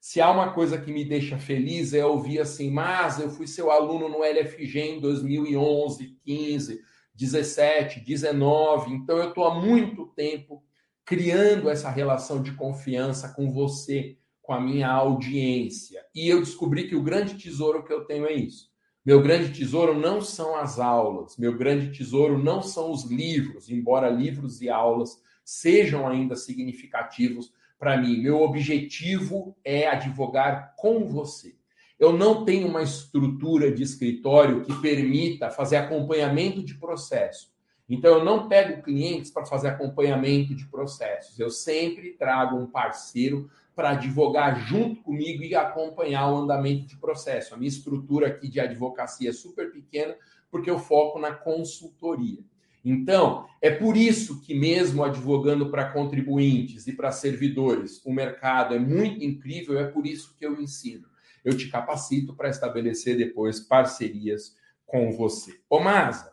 Se 0.01 0.21
há 0.21 0.31
uma 0.31 0.53
coisa 0.53 0.79
que 0.79 0.93
me 0.93 1.05
deixa 1.05 1.39
feliz 1.39 1.93
é 1.93 2.05
ouvir 2.05 2.41
assim, 2.41 2.71
mas 2.71 3.19
eu 3.19 3.31
fui 3.31 3.47
seu 3.47 3.71
aluno 3.71 4.09
no 4.09 4.23
LFG 4.23 4.81
em 4.81 5.01
2011, 5.01 6.17
15, 6.25 6.81
17, 7.15 8.01
19. 8.01 8.93
Então, 8.93 9.19
eu 9.19 9.31
estou 9.31 9.45
há 9.45 9.61
muito 9.61 10.07
tempo 10.15 10.63
criando 11.05 11.69
essa 11.69 11.91
relação 11.91 12.43
de 12.43 12.53
confiança 12.53 13.31
com 13.31 13.51
você, 13.51 14.19
com 14.41 14.53
a 14.53 14.61
minha 14.61 14.89
audiência. 14.89 16.05
E 16.15 16.29
eu 16.29 16.39
descobri 16.41 16.87
que 16.87 16.95
o 16.95 17.03
grande 17.03 17.37
tesouro 17.37 17.85
que 17.85 17.93
eu 17.93 18.05
tenho 18.05 18.27
é 18.27 18.33
isso. 18.33 18.68
Meu 19.09 19.23
grande 19.23 19.55
tesouro 19.55 19.99
não 19.99 20.21
são 20.21 20.55
as 20.55 20.79
aulas, 20.79 21.39
meu 21.39 21.57
grande 21.57 21.91
tesouro 21.97 22.37
não 22.37 22.61
são 22.61 22.91
os 22.91 23.05
livros, 23.05 23.71
embora 23.71 24.11
livros 24.11 24.61
e 24.61 24.69
aulas 24.69 25.19
sejam 25.43 26.07
ainda 26.07 26.37
significativos 26.37 27.51
para 27.79 27.97
mim. 27.97 28.21
Meu 28.21 28.43
objetivo 28.43 29.57
é 29.65 29.89
advogar 29.89 30.75
com 30.77 31.07
você. 31.07 31.55
Eu 31.99 32.13
não 32.13 32.45
tenho 32.45 32.69
uma 32.69 32.83
estrutura 32.83 33.73
de 33.73 33.83
escritório 33.83 34.63
que 34.63 34.79
permita 34.83 35.49
fazer 35.49 35.77
acompanhamento 35.77 36.63
de 36.63 36.75
processo. 36.75 37.51
Então, 37.89 38.19
eu 38.19 38.25
não 38.27 38.47
pego 38.47 38.83
clientes 38.83 39.31
para 39.31 39.47
fazer 39.47 39.69
acompanhamento 39.69 40.55
de 40.55 40.67
processos. 40.67 41.41
Eu 41.41 41.49
sempre 41.49 42.13
trago 42.13 42.59
um 42.59 42.67
parceiro 42.67 43.49
para 43.79 43.91
advogar 43.91 44.67
junto 44.67 45.05
comigo 45.05 45.45
e 45.45 45.55
acompanhar 45.55 46.29
o 46.33 46.39
andamento 46.39 46.85
de 46.85 46.97
processo. 46.97 47.55
A 47.55 47.57
minha 47.57 47.69
estrutura 47.69 48.27
aqui 48.27 48.49
de 48.49 48.59
advocacia 48.59 49.31
é 49.31 49.33
super 49.33 49.71
pequena, 49.71 50.17
porque 50.51 50.69
eu 50.69 50.81
foco 50.81 51.21
na 51.21 51.31
consultoria. 51.31 52.41
Então, 52.85 53.47
é 53.63 53.71
por 53.71 53.97
isso 53.97 54.43
que, 54.43 54.53
mesmo 54.53 55.05
advogando 55.05 55.71
para 55.71 55.93
contribuintes 55.93 56.89
e 56.89 56.93
para 56.93 57.13
servidores, 57.13 58.05
o 58.05 58.13
mercado 58.13 58.75
é 58.75 58.81
muito 58.81 59.23
incrível, 59.23 59.79
é 59.79 59.87
por 59.87 60.05
isso 60.05 60.35
que 60.37 60.45
eu 60.45 60.61
ensino. 60.61 61.07
Eu 61.45 61.57
te 61.57 61.69
capacito 61.69 62.35
para 62.35 62.49
estabelecer 62.49 63.17
depois 63.17 63.61
parcerias 63.61 64.57
com 64.85 65.13
você. 65.13 65.57
Ô, 65.71 65.79
Masa, 65.79 66.33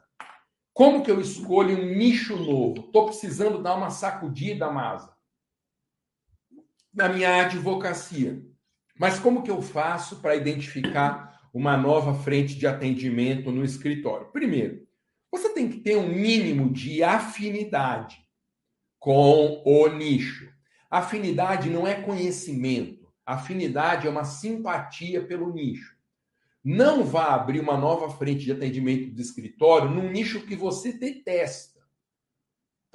como 0.73 1.03
que 1.03 1.12
eu 1.12 1.21
escolho 1.21 1.77
um 1.77 1.95
nicho 1.95 2.36
novo? 2.38 2.88
Estou 2.88 3.05
precisando 3.05 3.62
dar 3.62 3.75
uma 3.75 3.91
sacudida, 3.91 4.71
Masa, 4.71 5.14
na 6.95 7.10
minha 7.10 7.45
advocacia. 7.45 8.41
Mas 8.97 9.19
como 9.19 9.43
que 9.43 9.51
eu 9.51 9.62
faço 9.62 10.21
para 10.21 10.36
identificar 10.36 11.49
uma 11.53 11.75
nova 11.75 12.13
frente 12.13 12.55
de 12.55 12.65
atendimento 12.65 13.51
no 13.51 13.63
escritório? 13.63 14.31
Primeiro, 14.31 14.88
você 15.29 15.49
tem 15.49 15.69
que 15.69 15.79
ter 15.79 15.97
um 15.97 16.08
mínimo 16.08 16.71
de 16.71 17.03
afinidade 17.03 18.25
com 18.97 19.62
o 19.65 19.88
nicho. 19.89 20.49
Afinidade 20.89 21.69
não 21.69 21.86
é 21.86 21.95
conhecimento. 21.95 23.05
Afinidade 23.25 24.08
é 24.08 24.10
uma 24.10 24.23
simpatia 24.23 25.25
pelo 25.25 25.51
nicho. 25.53 25.95
Não 26.63 27.03
vá 27.03 27.36
abrir 27.36 27.60
uma 27.60 27.77
nova 27.77 28.10
frente 28.10 28.45
de 28.45 28.51
atendimento 28.51 29.13
de 29.13 29.21
escritório 29.21 29.89
num 29.89 30.10
nicho 30.10 30.45
que 30.45 30.55
você 30.55 30.93
detesta. 30.93 31.74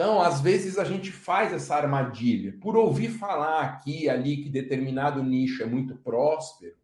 Então, 0.00 0.18
às 0.18 0.40
vezes 0.40 0.78
a 0.78 0.84
gente 0.84 1.12
faz 1.12 1.52
essa 1.52 1.76
armadilha 1.76 2.56
por 2.58 2.74
ouvir 2.74 3.10
falar 3.10 3.60
aqui 3.60 4.08
ali 4.08 4.38
que 4.38 4.48
determinado 4.48 5.22
nicho 5.22 5.62
é 5.62 5.66
muito 5.66 5.94
próspero. 5.94 6.74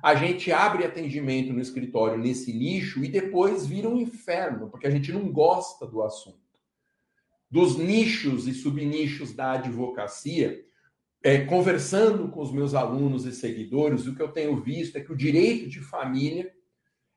A 0.00 0.14
gente 0.14 0.52
abre 0.52 0.84
atendimento 0.84 1.52
no 1.52 1.60
escritório 1.60 2.16
nesse 2.16 2.52
nicho 2.52 3.04
e 3.04 3.08
depois 3.08 3.66
vira 3.66 3.88
um 3.88 3.98
inferno, 3.98 4.70
porque 4.70 4.86
a 4.86 4.90
gente 4.90 5.12
não 5.12 5.28
gosta 5.32 5.88
do 5.88 6.04
assunto. 6.04 6.38
Dos 7.50 7.76
nichos 7.76 8.46
e 8.46 8.54
subnichos 8.54 9.34
da 9.34 9.54
advocacia, 9.54 10.64
é, 11.24 11.44
conversando 11.46 12.28
com 12.28 12.40
os 12.40 12.52
meus 12.52 12.74
alunos 12.74 13.24
e 13.26 13.32
seguidores, 13.32 14.06
o 14.06 14.14
que 14.14 14.22
eu 14.22 14.28
tenho 14.28 14.62
visto 14.62 14.94
é 14.94 15.00
que 15.00 15.12
o 15.12 15.16
direito 15.16 15.68
de 15.68 15.80
família 15.80 16.54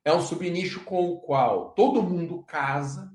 é 0.03 0.11
um 0.11 0.21
subnicho 0.21 0.83
com 0.85 1.07
o 1.07 1.19
qual 1.19 1.75
todo 1.75 2.01
mundo 2.01 2.41
casa, 2.47 3.13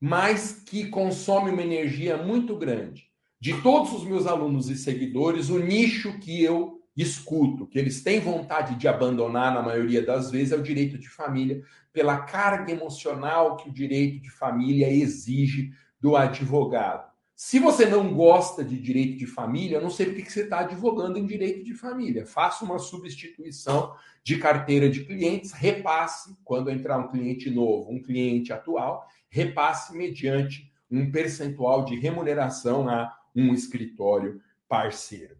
mas 0.00 0.62
que 0.64 0.88
consome 0.88 1.50
uma 1.50 1.62
energia 1.62 2.16
muito 2.16 2.56
grande. 2.56 3.08
De 3.40 3.60
todos 3.62 3.92
os 3.92 4.04
meus 4.04 4.26
alunos 4.26 4.68
e 4.68 4.76
seguidores, 4.76 5.48
o 5.48 5.58
nicho 5.58 6.18
que 6.18 6.42
eu 6.42 6.80
escuto, 6.96 7.66
que 7.66 7.78
eles 7.78 8.02
têm 8.02 8.18
vontade 8.18 8.74
de 8.74 8.88
abandonar 8.88 9.54
na 9.54 9.62
maioria 9.62 10.04
das 10.04 10.30
vezes, 10.30 10.52
é 10.52 10.56
o 10.56 10.62
direito 10.62 10.98
de 10.98 11.08
família, 11.08 11.62
pela 11.92 12.18
carga 12.18 12.72
emocional 12.72 13.56
que 13.56 13.68
o 13.68 13.72
direito 13.72 14.20
de 14.20 14.30
família 14.30 14.90
exige 14.90 15.72
do 16.00 16.16
advogado. 16.16 17.07
Se 17.40 17.60
você 17.60 17.86
não 17.86 18.12
gosta 18.12 18.64
de 18.64 18.76
direito 18.76 19.16
de 19.16 19.24
família, 19.24 19.80
não 19.80 19.90
sei 19.90 20.06
porque 20.06 20.22
que 20.22 20.32
você 20.32 20.42
está 20.42 20.58
advogando 20.58 21.20
em 21.20 21.24
direito 21.24 21.62
de 21.62 21.72
família. 21.72 22.26
Faça 22.26 22.64
uma 22.64 22.80
substituição 22.80 23.94
de 24.24 24.38
carteira 24.38 24.90
de 24.90 25.04
clientes, 25.04 25.52
repasse, 25.52 26.36
quando 26.42 26.68
entrar 26.68 26.98
um 26.98 27.06
cliente 27.06 27.48
novo, 27.48 27.92
um 27.92 28.02
cliente 28.02 28.52
atual, 28.52 29.06
repasse 29.30 29.96
mediante 29.96 30.68
um 30.90 31.12
percentual 31.12 31.84
de 31.84 31.94
remuneração 31.94 32.88
a 32.88 33.16
um 33.36 33.54
escritório 33.54 34.42
parceiro. 34.68 35.38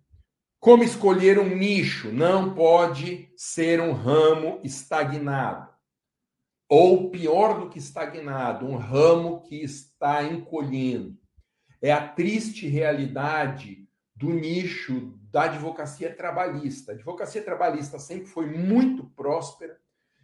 Como 0.61 0.85
escolher 0.85 1.37
um 1.41 1.57
nicho? 1.57 2.13
Não 2.13 2.55
pode 2.55 3.29
ser 3.37 3.81
um 3.81 3.91
ramo 3.91 4.61
estagnado. 4.63 5.69
Ou 6.69 7.11
pior 7.11 7.59
do 7.59 7.69
que 7.69 7.81
estagnado, 7.81 8.67
um 8.67 8.77
ramo 8.77 9.41
que 9.41 9.57
está 9.57 10.23
encolhendo 10.23 11.17
é 11.81 11.93
a 11.93 12.07
triste 12.07 12.67
realidade 12.67 13.87
do 14.14 14.31
nicho 14.31 15.19
da 15.31 15.43
advocacia 15.43 16.14
trabalhista. 16.14 16.93
A 16.93 16.95
advocacia 16.95 17.43
trabalhista 17.43 17.99
sempre 17.99 18.27
foi 18.27 18.47
muito 18.47 19.05
próspera, 19.05 19.79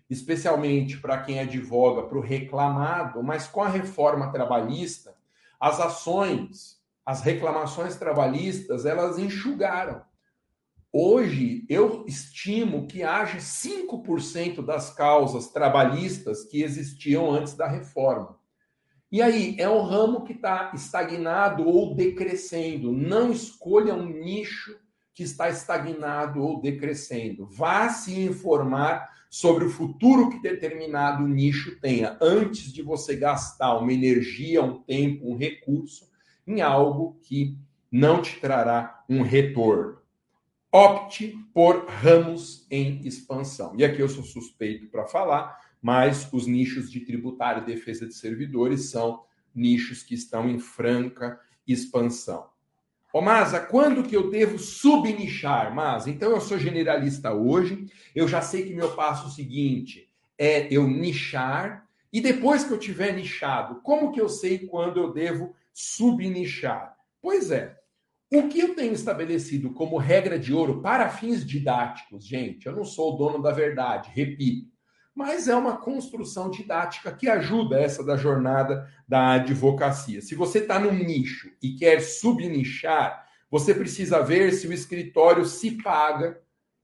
especialmente 0.09 0.99
para 0.99 1.23
quem 1.23 1.41
advoga 1.41 2.03
para 2.03 2.19
o 2.19 2.21
reclamado, 2.21 3.23
mas 3.23 3.47
com 3.47 3.63
a 3.63 3.69
reforma 3.69 4.33
trabalhista, 4.33 5.15
as 5.61 5.81
ações, 5.81 6.83
as 7.07 7.21
reclamações 7.23 7.97
trabalhistas, 7.97 8.85
elas 8.85 9.19
enxugaram. 9.19 10.03
Hoje, 10.93 11.67
eu 11.69 12.05
estimo 12.07 12.87
que 12.87 13.03
haja 13.03 13.39
5% 13.39 14.65
das 14.65 14.95
causas 14.95 15.49
trabalhistas 15.49 16.45
que 16.45 16.63
existiam 16.63 17.33
antes 17.33 17.55
da 17.55 17.67
reforma. 17.67 18.39
E 19.15 19.23
aí, 19.23 19.55
é 19.61 19.69
um 19.69 19.81
ramo 19.81 20.25
que 20.25 20.33
está 20.33 20.73
estagnado 20.75 21.69
ou 21.69 21.95
decrescendo. 21.95 22.91
Não 22.91 23.31
escolha 23.31 23.95
um 23.95 24.07
nicho 24.07 24.77
que 25.15 25.23
está 25.23 25.49
estagnado 25.49 26.43
ou 26.43 26.61
decrescendo. 26.61 27.47
Vá 27.47 27.89
se 27.91 28.21
informar 28.23 29.09
sobre 29.31 29.67
o 29.67 29.71
futuro 29.71 30.31
que 30.31 30.43
determinado 30.43 31.29
nicho 31.29 31.79
tenha, 31.81 32.19
antes 32.21 32.73
de 32.73 32.83
você 32.83 33.15
gastar 33.15 33.79
uma 33.79 33.93
energia, 33.93 34.65
um 34.65 34.83
tempo, 34.83 35.31
um 35.31 35.37
recurso 35.37 36.11
em 36.45 36.61
algo 36.61 37.17
que 37.23 37.57
não 37.93 38.21
te 38.21 38.41
trará 38.41 39.05
um 39.09 39.23
retorno. 39.23 39.97
Opte 40.73 41.39
por 41.55 41.87
ramos 41.87 42.67
em 42.69 43.01
expansão. 43.07 43.77
E 43.79 43.85
aqui 43.85 44.03
eu 44.03 44.09
sou 44.09 44.25
suspeito 44.25 44.89
para 44.89 45.07
falar, 45.07 45.57
mas 45.85 46.27
os 46.33 46.47
nichos 46.47 46.91
de 46.91 47.01
tributário 47.01 47.63
e 47.63 47.67
defesa 47.67 48.07
de 48.07 48.15
servidores 48.15 48.89
são 48.89 49.23
nichos 49.55 50.03
que 50.03 50.15
estão 50.15 50.49
em 50.49 50.59
franca 50.59 51.39
expansão. 51.69 52.47
Ô, 53.13 53.21
Masa, 53.21 53.61
quando 53.61 54.03
que 54.03 54.17
eu 54.17 54.31
devo 54.31 54.59
subnichar, 54.59 55.75
Masa? 55.75 56.09
Então, 56.09 56.31
eu 56.31 56.41
sou 56.41 56.59
generalista 56.59 57.35
hoje, 57.35 57.85
eu 58.15 58.27
já 58.27 58.41
sei 58.41 58.65
que 58.65 58.73
meu 58.73 58.97
passo 58.97 59.31
seguinte 59.31 60.11
é 60.39 60.75
eu 60.75 60.89
nichar, 60.89 61.87
e 62.11 62.19
depois 62.19 62.65
que 62.65 62.73
eu 62.73 62.79
tiver 62.79 63.13
nichado, 63.13 63.83
como 63.83 64.11
que 64.11 64.21
eu 64.23 64.29
sei 64.31 64.61
quando 64.67 64.99
eu 64.99 65.13
devo 65.13 65.55
subnichar? 65.75 66.97
Pois 67.21 67.51
é, 67.51 67.79
o 68.33 68.49
que 68.49 68.59
eu 68.59 68.75
tenho 68.75 68.95
estabelecido 68.95 69.71
como 69.75 69.99
regra 69.99 70.39
de 70.39 70.55
ouro 70.55 70.81
para 70.81 71.11
fins 71.11 71.45
didáticos, 71.45 72.27
gente, 72.27 72.65
eu 72.65 72.75
não 72.75 72.87
sou 72.87 73.13
o 73.13 73.17
dono 73.19 73.43
da 73.43 73.53
verdade, 73.53 74.11
repito, 74.15 74.73
mas 75.15 75.47
é 75.47 75.55
uma 75.55 75.77
construção 75.77 76.51
didática 76.51 77.13
que 77.13 77.29
ajuda 77.29 77.79
essa 77.79 78.03
da 78.03 78.17
jornada 78.17 78.91
da 79.07 79.35
advocacia. 79.35 80.21
Se 80.21 80.35
você 80.35 80.59
está 80.59 80.79
num 80.79 80.93
nicho 80.93 81.53
e 81.63 81.77
quer 81.77 82.01
subnichar, 82.01 83.25
você 83.49 83.73
precisa 83.73 84.21
ver 84.21 84.53
se 84.53 84.67
o 84.67 84.73
escritório 84.73 85.45
se 85.45 85.83
paga 85.83 86.41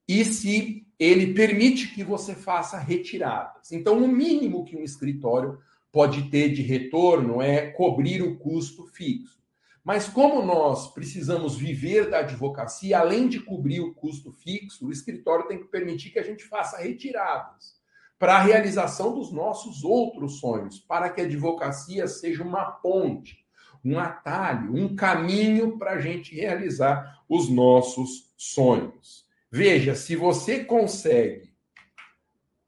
e 0.07 0.25
se 0.25 0.87
ele 0.97 1.35
permite 1.35 1.93
que 1.93 2.05
você 2.05 2.35
faça 2.35 2.79
retiradas. 2.79 3.73
Então, 3.73 3.99
o 3.99 4.07
mínimo 4.07 4.65
que 4.65 4.77
um 4.77 4.85
escritório 4.85 5.59
pode 5.91 6.31
ter 6.31 6.51
de 6.51 6.63
retorno 6.63 7.43
é 7.43 7.71
cobrir 7.73 8.23
o 8.23 8.39
custo 8.39 8.87
fixo. 8.87 9.41
Mas 9.83 10.07
como 10.07 10.45
nós 10.45 10.93
precisamos 10.93 11.57
viver 11.57 12.11
da 12.11 12.19
advocacia, 12.19 12.99
além 12.99 13.27
de 13.27 13.41
cobrir 13.41 13.81
o 13.81 13.95
custo 13.95 14.31
fixo, 14.31 14.87
o 14.87 14.93
escritório 14.93 15.49
tem 15.49 15.59
que 15.59 15.69
permitir 15.69 16.11
que 16.11 16.19
a 16.19 16.23
gente 16.23 16.45
faça 16.45 16.79
retiradas 16.79 17.80
para 18.21 18.37
a 18.37 18.43
realização 18.43 19.15
dos 19.15 19.33
nossos 19.33 19.83
outros 19.83 20.41
sonhos, 20.41 20.79
para 20.79 21.09
que 21.09 21.23
a 21.23 21.25
advocacia 21.25 22.07
seja 22.07 22.45
uma 22.45 22.67
ponte, 22.67 23.47
um 23.83 23.99
atalho, 23.99 24.77
um 24.77 24.95
caminho 24.95 25.79
para 25.79 25.93
a 25.93 26.01
gente 26.01 26.35
realizar 26.35 27.23
os 27.27 27.49
nossos 27.49 28.31
sonhos. 28.37 29.25
Veja, 29.51 29.95
se 29.95 30.17
você 30.17 30.63
consegue 30.63 31.51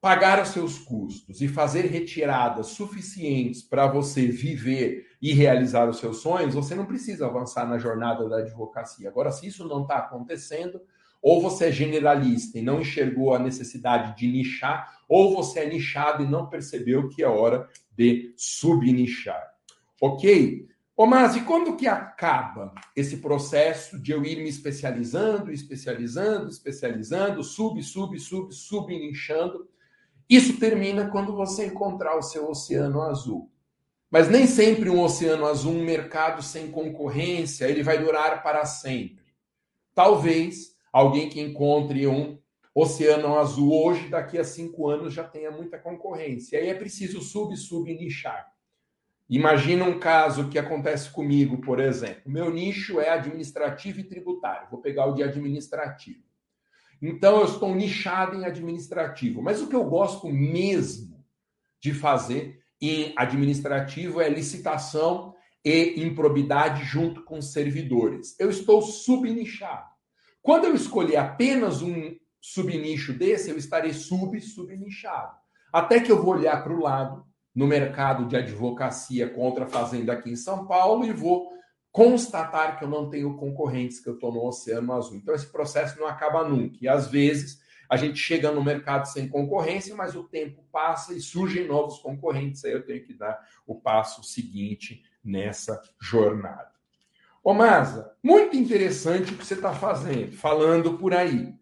pagar 0.01 0.41
os 0.43 0.49
seus 0.49 0.79
custos 0.79 1.43
e 1.43 1.49
fazer 1.49 1.83
retiradas 1.83 2.69
suficientes 2.69 3.63
para 3.63 3.87
você 3.87 4.27
viver 4.29 5.07
e 5.21 5.35
realizar 5.35 5.87
os 5.87 5.99
seus 5.99 6.23
sonhos, 6.23 6.55
você 6.55 6.75
não 6.75 6.87
precisa 6.87 7.27
avançar 7.27 7.69
na 7.69 7.77
jornada 7.77 8.27
da 8.27 8.39
advocacia. 8.39 9.07
Agora, 9.07 9.31
se 9.31 9.49
isso 9.49 9.69
não 9.69 9.83
está 9.83 9.99
acontecendo, 9.99 10.81
ou 11.23 11.41
você 11.41 11.67
é 11.67 11.73
generalista 11.73 12.59
e 12.59 12.63
não 12.63 12.81
enxergou 12.81 13.33
a 13.33 13.39
necessidade 13.39 14.17
de 14.19 14.27
nichar, 14.27 15.01
ou 15.09 15.33
você 15.33 15.61
é 15.61 15.69
nichado 15.69 16.25
e 16.25 16.29
não 16.29 16.49
percebeu 16.49 17.09
que 17.09 17.23
é 17.23 17.29
hora 17.29 17.69
de 17.97 18.35
subnichar. 18.37 19.41
Ok? 20.01 20.67
Ô, 20.97 21.07
mas 21.07 21.37
e 21.37 21.41
quando 21.43 21.77
que 21.77 21.87
acaba 21.87 22.75
esse 22.95 23.19
processo 23.19 24.01
de 24.03 24.13
eu 24.13 24.25
ir 24.25 24.37
me 24.37 24.49
especializando, 24.49 25.53
especializando, 25.53 26.49
especializando, 26.49 27.43
sub, 27.43 27.81
sub, 27.83 28.19
sub, 28.19 28.53
subnichando? 28.53 29.69
Isso 30.29 30.59
termina 30.59 31.09
quando 31.09 31.35
você 31.35 31.67
encontrar 31.67 32.17
o 32.17 32.23
seu 32.23 32.49
oceano 32.49 33.01
azul. 33.03 33.51
Mas 34.11 34.29
nem 34.29 34.47
sempre 34.47 34.91
um 34.91 35.01
oceano 35.01 35.47
azul, 35.47 35.73
um 35.73 35.85
mercado 35.85 36.43
sem 36.43 36.71
concorrência, 36.71 37.65
ele 37.65 37.83
vai 37.83 37.99
durar 37.99 38.43
para 38.43 38.65
sempre. 38.67 39.25
Talvez 39.95 40.72
alguém 40.93 41.29
que 41.29 41.41
encontre 41.41 42.07
um 42.07 42.39
oceano 42.75 43.39
azul 43.39 43.73
hoje, 43.85 44.09
daqui 44.09 44.39
a 44.39 44.45
cinco 44.45 44.89
anos, 44.89 45.13
já 45.13 45.25
tenha 45.25 45.51
muita 45.51 45.79
concorrência. 45.79 46.59
Aí 46.59 46.69
é 46.69 46.75
preciso 46.75 47.21
sub, 47.21 47.57
sub 47.57 47.93
nichar. 47.95 48.53
Imagina 49.29 49.85
um 49.85 49.99
caso 49.99 50.49
que 50.49 50.59
acontece 50.59 51.11
comigo, 51.11 51.59
por 51.59 51.81
exemplo. 51.81 52.31
Meu 52.31 52.53
nicho 52.53 53.01
é 53.01 53.09
administrativo 53.09 54.01
e 54.01 54.05
tributário. 54.05 54.69
Vou 54.71 54.81
pegar 54.81 55.07
o 55.07 55.15
de 55.15 55.23
administrativo. 55.23 56.23
Então, 57.01 57.41
eu 57.41 57.47
estou 57.47 57.75
nichado 57.75 58.37
em 58.37 58.45
administrativo. 58.45 59.43
Mas 59.43 59.63
o 59.63 59.69
que 59.69 59.75
eu 59.75 59.85
gosto 59.85 60.29
mesmo 60.29 61.25
de 61.81 61.95
fazer 61.95 62.63
em 62.81 63.13
administrativo 63.17 64.21
é 64.21 64.29
licitação 64.29 65.35
e 65.65 66.03
improbidade 66.03 66.85
junto 66.85 67.23
com 67.25 67.41
servidores. 67.41 68.39
Eu 68.39 68.51
estou 68.51 68.83
subnichado. 68.83 69.92
Quando 70.43 70.65
eu 70.65 70.75
escolher 70.75 71.17
apenas 71.17 71.83
um 71.83 72.17
subnicho 72.41 73.13
desse, 73.13 73.51
eu 73.51 73.57
estarei 73.57 73.93
sub-subnichado. 73.93 75.37
Até 75.73 76.01
que 76.01 76.11
eu 76.11 76.21
vou 76.21 76.35
olhar 76.35 76.63
para 76.63 76.75
o 76.75 76.81
lado 76.81 77.25
no 77.55 77.67
mercado 77.67 78.27
de 78.27 78.37
advocacia 78.37 79.29
contra 79.29 79.65
a 79.65 79.69
fazenda 79.69 80.13
aqui 80.13 80.31
em 80.31 80.37
São 80.37 80.67
Paulo 80.67 81.05
e 81.05 81.13
vou 81.13 81.53
constatar 81.93 82.79
que 82.79 82.85
eu 82.85 82.89
não 82.89 83.09
tenho 83.09 83.37
concorrentes, 83.37 84.01
que 84.01 84.09
eu 84.09 84.15
estou 84.15 84.33
no 84.33 84.45
Oceano 84.45 84.93
Azul. 84.95 85.17
Então, 85.17 85.35
esse 85.35 85.47
processo 85.47 86.01
não 86.01 86.07
acaba 86.07 86.43
nunca. 86.49 86.79
E 86.81 86.89
às 86.89 87.07
vezes 87.07 87.61
a 87.89 87.97
gente 87.97 88.19
chega 88.19 88.51
no 88.51 88.65
mercado 88.65 89.05
sem 89.05 89.29
concorrência, 89.29 89.95
mas 89.95 90.17
o 90.17 90.25
tempo 90.25 90.65
passa 90.73 91.13
e 91.13 91.21
surgem 91.21 91.69
novos 91.69 91.99
concorrentes. 91.99 92.65
Aí 92.65 92.73
eu 92.73 92.85
tenho 92.85 93.05
que 93.05 93.13
dar 93.13 93.39
o 93.67 93.75
passo 93.75 94.25
seguinte 94.25 95.03
nessa 95.23 95.81
jornada. 96.01 96.72
Ô, 97.45 97.53
Masa, 97.53 98.13
muito 98.23 98.57
interessante 98.57 99.35
o 99.35 99.37
que 99.37 99.45
você 99.45 99.55
está 99.55 99.75
fazendo, 99.75 100.31
falando 100.31 100.97
por 100.97 101.13
aí. 101.13 101.53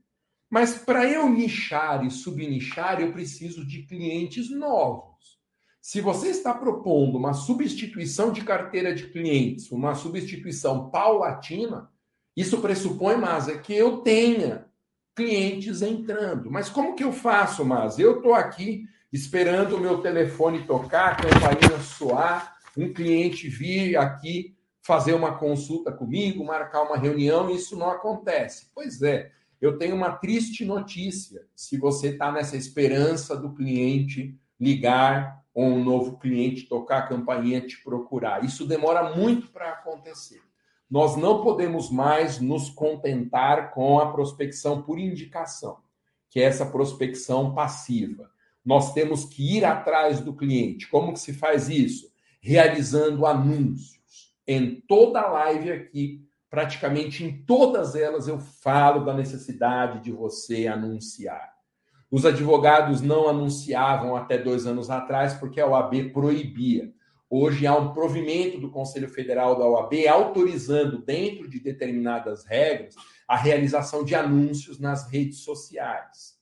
Mas 0.50 0.74
para 0.74 1.08
eu 1.08 1.26
nichar 1.30 2.04
e 2.04 2.10
subnichar, 2.10 3.00
eu 3.00 3.12
preciso 3.12 3.66
de 3.66 3.84
clientes 3.84 4.50
novos. 4.50 5.40
Se 5.80 6.02
você 6.02 6.28
está 6.28 6.52
propondo 6.52 7.16
uma 7.16 7.32
substituição 7.32 8.30
de 8.30 8.42
carteira 8.42 8.94
de 8.94 9.06
clientes, 9.08 9.70
uma 9.72 9.94
substituição 9.94 10.90
paulatina, 10.90 11.90
isso 12.36 12.60
pressupõe, 12.60 13.16
Masa, 13.16 13.56
que 13.56 13.72
eu 13.72 14.02
tenha 14.02 14.66
clientes 15.14 15.80
entrando. 15.80 16.50
Mas 16.50 16.68
como 16.68 16.94
que 16.94 17.04
eu 17.04 17.12
faço, 17.12 17.64
mas 17.64 17.98
eu 17.98 18.18
estou 18.18 18.34
aqui 18.34 18.84
esperando 19.10 19.76
o 19.76 19.80
meu 19.80 20.02
telefone 20.02 20.66
tocar, 20.66 21.12
a 21.12 21.16
campainha 21.16 21.80
soar, 21.80 22.56
um 22.76 22.92
cliente 22.92 23.48
vir 23.48 23.96
aqui 23.96 24.54
fazer 24.82 25.12
uma 25.12 25.36
consulta 25.36 25.92
comigo, 25.92 26.44
marcar 26.44 26.82
uma 26.82 26.96
reunião, 26.96 27.50
e 27.50 27.56
isso 27.56 27.76
não 27.76 27.90
acontece. 27.90 28.70
Pois 28.74 29.02
é, 29.02 29.30
eu 29.60 29.76
tenho 29.76 29.94
uma 29.94 30.12
triste 30.12 30.64
notícia. 30.64 31.46
Se 31.54 31.76
você 31.76 32.08
está 32.08 32.32
nessa 32.32 32.56
esperança 32.56 33.36
do 33.36 33.52
cliente 33.54 34.38
ligar 34.58 35.44
ou 35.52 35.64
um 35.64 35.84
novo 35.84 36.18
cliente 36.18 36.68
tocar 36.68 36.98
a 36.98 37.06
campainha 37.06 37.60
te 37.60 37.82
procurar, 37.82 38.44
isso 38.44 38.66
demora 38.66 39.14
muito 39.14 39.48
para 39.48 39.70
acontecer. 39.70 40.40
Nós 40.90 41.16
não 41.16 41.42
podemos 41.42 41.90
mais 41.90 42.40
nos 42.40 42.68
contentar 42.68 43.70
com 43.72 44.00
a 44.00 44.10
prospecção 44.10 44.82
por 44.82 44.98
indicação, 44.98 45.78
que 46.28 46.40
é 46.40 46.44
essa 46.44 46.66
prospecção 46.66 47.54
passiva. 47.54 48.30
Nós 48.64 48.92
temos 48.92 49.24
que 49.24 49.56
ir 49.56 49.64
atrás 49.64 50.20
do 50.20 50.34
cliente. 50.34 50.88
Como 50.88 51.12
que 51.12 51.20
se 51.20 51.32
faz 51.32 51.68
isso? 51.68 52.10
Realizando 52.40 53.24
anúncios. 53.24 53.99
Em 54.52 54.80
toda 54.88 55.20
a 55.20 55.28
live 55.28 55.70
aqui, 55.70 56.26
praticamente 56.50 57.22
em 57.22 57.40
todas 57.44 57.94
elas 57.94 58.26
eu 58.26 58.40
falo 58.40 59.04
da 59.04 59.14
necessidade 59.14 60.02
de 60.02 60.10
você 60.10 60.66
anunciar. 60.66 61.54
Os 62.10 62.26
advogados 62.26 63.00
não 63.00 63.28
anunciavam 63.28 64.16
até 64.16 64.36
dois 64.36 64.66
anos 64.66 64.90
atrás 64.90 65.34
porque 65.34 65.60
a 65.60 65.68
OAB 65.68 66.10
proibia. 66.12 66.92
Hoje 67.30 67.64
há 67.64 67.76
um 67.76 67.94
provimento 67.94 68.58
do 68.58 68.72
Conselho 68.72 69.08
Federal 69.08 69.56
da 69.56 69.64
OAB 69.64 69.94
autorizando, 70.08 70.98
dentro 70.98 71.48
de 71.48 71.60
determinadas 71.60 72.44
regras, 72.44 72.96
a 73.28 73.36
realização 73.36 74.04
de 74.04 74.16
anúncios 74.16 74.80
nas 74.80 75.08
redes 75.08 75.44
sociais. 75.44 76.34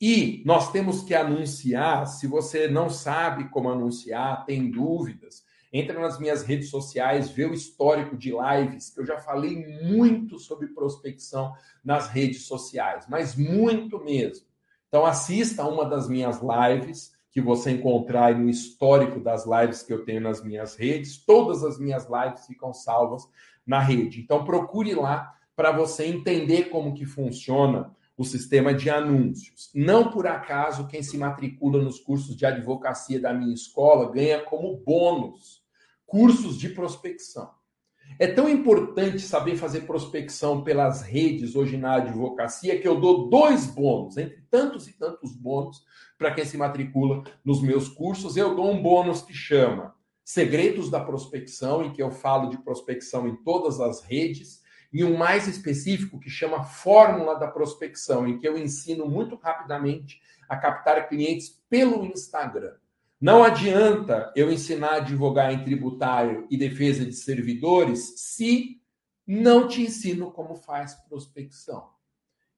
E 0.00 0.42
nós 0.44 0.72
temos 0.72 1.04
que 1.04 1.14
anunciar, 1.14 2.08
se 2.08 2.26
você 2.26 2.66
não 2.66 2.90
sabe 2.90 3.48
como 3.50 3.70
anunciar, 3.70 4.44
tem 4.46 4.68
dúvidas, 4.68 5.44
entra 5.72 5.98
nas 5.98 6.18
minhas 6.18 6.42
redes 6.42 6.68
sociais, 6.68 7.30
vê 7.30 7.46
o 7.46 7.54
histórico 7.54 8.16
de 8.16 8.30
lives, 8.30 8.90
que 8.90 9.00
eu 9.00 9.06
já 9.06 9.18
falei 9.18 9.56
muito 9.82 10.38
sobre 10.38 10.68
prospecção 10.68 11.54
nas 11.82 12.08
redes 12.08 12.46
sociais, 12.46 13.06
mas 13.08 13.34
muito 13.34 13.98
mesmo. 14.04 14.46
Então 14.88 15.06
assista 15.06 15.62
a 15.62 15.68
uma 15.68 15.86
das 15.86 16.08
minhas 16.08 16.40
lives, 16.42 17.12
que 17.30 17.40
você 17.40 17.70
encontrar 17.70 18.26
aí 18.26 18.34
no 18.34 18.50
histórico 18.50 19.18
das 19.18 19.46
lives 19.46 19.82
que 19.82 19.90
eu 19.90 20.04
tenho 20.04 20.20
nas 20.20 20.44
minhas 20.44 20.76
redes. 20.76 21.16
Todas 21.24 21.64
as 21.64 21.78
minhas 21.78 22.06
lives 22.06 22.46
ficam 22.46 22.74
salvas 22.74 23.26
na 23.66 23.80
rede. 23.80 24.20
Então 24.20 24.44
procure 24.44 24.94
lá 24.94 25.34
para 25.56 25.72
você 25.72 26.04
entender 26.04 26.64
como 26.64 26.92
que 26.92 27.06
funciona 27.06 27.90
o 28.18 28.24
sistema 28.24 28.74
de 28.74 28.90
anúncios. 28.90 29.70
Não 29.74 30.10
por 30.10 30.26
acaso 30.26 30.86
quem 30.86 31.02
se 31.02 31.16
matricula 31.16 31.82
nos 31.82 31.98
cursos 31.98 32.36
de 32.36 32.44
advocacia 32.44 33.18
da 33.18 33.32
minha 33.32 33.54
escola 33.54 34.12
ganha 34.12 34.42
como 34.42 34.76
bônus 34.76 35.61
cursos 36.12 36.58
de 36.58 36.68
prospecção. 36.68 37.50
É 38.18 38.26
tão 38.26 38.46
importante 38.46 39.20
saber 39.20 39.56
fazer 39.56 39.86
prospecção 39.86 40.62
pelas 40.62 41.00
redes 41.00 41.56
hoje 41.56 41.78
na 41.78 41.94
advocacia 41.94 42.78
que 42.78 42.86
eu 42.86 43.00
dou 43.00 43.30
dois 43.30 43.64
bônus, 43.64 44.18
entre 44.18 44.42
tantos 44.50 44.86
e 44.86 44.92
tantos 44.92 45.34
bônus, 45.34 45.82
para 46.18 46.34
quem 46.34 46.44
se 46.44 46.58
matricula 46.58 47.24
nos 47.42 47.62
meus 47.62 47.88
cursos. 47.88 48.36
Eu 48.36 48.54
dou 48.54 48.70
um 48.70 48.82
bônus 48.82 49.22
que 49.22 49.32
chama 49.32 49.94
Segredos 50.22 50.90
da 50.90 51.00
Prospecção, 51.00 51.82
em 51.82 51.94
que 51.94 52.02
eu 52.02 52.10
falo 52.10 52.50
de 52.50 52.58
prospecção 52.58 53.26
em 53.26 53.34
todas 53.36 53.80
as 53.80 54.02
redes, 54.02 54.60
e 54.92 55.02
um 55.02 55.16
mais 55.16 55.48
específico 55.48 56.20
que 56.20 56.28
chama 56.28 56.62
Fórmula 56.62 57.38
da 57.38 57.48
Prospecção, 57.48 58.28
em 58.28 58.38
que 58.38 58.46
eu 58.46 58.58
ensino 58.58 59.08
muito 59.08 59.34
rapidamente 59.36 60.20
a 60.46 60.58
captar 60.58 61.08
clientes 61.08 61.58
pelo 61.70 62.04
Instagram. 62.04 62.74
Não 63.22 63.44
adianta 63.44 64.32
eu 64.34 64.50
ensinar 64.50 64.94
a 64.94 64.96
advogar 64.96 65.54
em 65.54 65.62
tributário 65.62 66.44
e 66.50 66.56
defesa 66.56 67.04
de 67.04 67.12
servidores 67.12 68.14
se 68.16 68.80
não 69.24 69.68
te 69.68 69.80
ensino 69.80 70.32
como 70.32 70.56
faz 70.56 70.94
prospecção. 71.08 71.88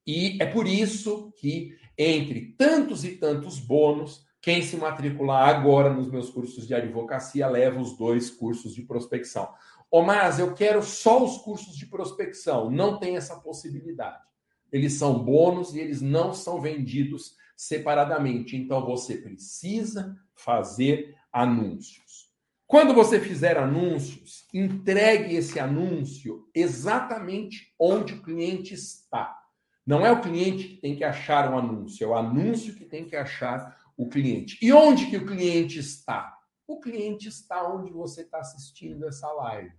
E 0.06 0.38
é 0.40 0.46
por 0.46 0.66
isso 0.66 1.30
que, 1.36 1.76
entre 1.98 2.54
tantos 2.56 3.04
e 3.04 3.10
tantos 3.10 3.58
bônus, 3.58 4.24
quem 4.40 4.62
se 4.62 4.78
matricular 4.78 5.50
agora 5.50 5.92
nos 5.92 6.10
meus 6.10 6.30
cursos 6.30 6.66
de 6.66 6.74
advocacia 6.74 7.46
leva 7.46 7.78
os 7.78 7.94
dois 7.98 8.30
cursos 8.30 8.74
de 8.74 8.80
prospecção. 8.84 9.52
Ô, 9.90 10.00
mas 10.00 10.38
eu 10.38 10.54
quero 10.54 10.82
só 10.82 11.22
os 11.22 11.36
cursos 11.42 11.76
de 11.76 11.84
prospecção. 11.84 12.70
Não 12.70 12.98
tem 12.98 13.18
essa 13.18 13.38
possibilidade. 13.38 14.24
Eles 14.72 14.94
são 14.94 15.22
bônus 15.22 15.74
e 15.74 15.78
eles 15.78 16.00
não 16.00 16.32
são 16.32 16.58
vendidos 16.58 17.36
separadamente. 17.56 18.56
Então 18.56 18.84
você 18.84 19.16
precisa 19.16 20.16
fazer 20.34 21.16
anúncios. 21.32 22.32
Quando 22.66 22.94
você 22.94 23.20
fizer 23.20 23.58
anúncios, 23.58 24.46
entregue 24.52 25.36
esse 25.36 25.60
anúncio 25.60 26.48
exatamente 26.54 27.72
onde 27.78 28.14
o 28.14 28.22
cliente 28.22 28.74
está. 28.74 29.38
Não 29.86 30.04
é 30.04 30.10
o 30.10 30.22
cliente 30.22 30.68
que 30.68 30.76
tem 30.76 30.96
que 30.96 31.04
achar 31.04 31.52
um 31.52 31.58
anúncio, 31.58 32.04
é 32.04 32.06
o 32.06 32.16
anúncio 32.16 32.74
que 32.74 32.86
tem 32.86 33.04
que 33.04 33.14
achar 33.14 33.78
o 33.96 34.08
cliente. 34.08 34.58
E 34.62 34.72
onde 34.72 35.06
que 35.06 35.16
o 35.18 35.26
cliente 35.26 35.78
está? 35.78 36.36
O 36.66 36.80
cliente 36.80 37.28
está 37.28 37.68
onde 37.68 37.92
você 37.92 38.22
está 38.22 38.38
assistindo 38.38 39.06
essa 39.06 39.30
live, 39.30 39.74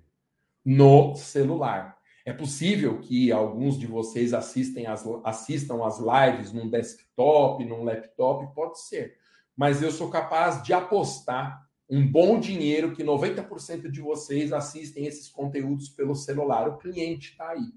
no 0.63 1.15
celular. 1.15 1.97
É 2.25 2.33
possível 2.33 2.99
que 2.99 3.31
alguns 3.31 3.77
de 3.77 3.85
vocês 3.85 4.33
assistem 4.33 4.87
as, 4.87 5.05
assistam 5.23 5.85
as 5.85 5.99
lives 5.99 6.51
num 6.51 6.67
desktop, 6.67 7.63
num 7.63 7.83
laptop, 7.83 8.51
pode 8.55 8.81
ser. 8.81 9.15
Mas 9.55 9.83
eu 9.83 9.91
sou 9.91 10.09
capaz 10.09 10.63
de 10.63 10.73
apostar 10.73 11.63
um 11.87 12.05
bom 12.05 12.39
dinheiro 12.39 12.95
que 12.95 13.03
90% 13.03 13.91
de 13.91 14.01
vocês 14.01 14.51
assistem 14.51 15.05
esses 15.05 15.29
conteúdos 15.29 15.87
pelo 15.87 16.15
celular. 16.15 16.67
O 16.67 16.77
cliente 16.79 17.33
está 17.33 17.51
aí. 17.51 17.71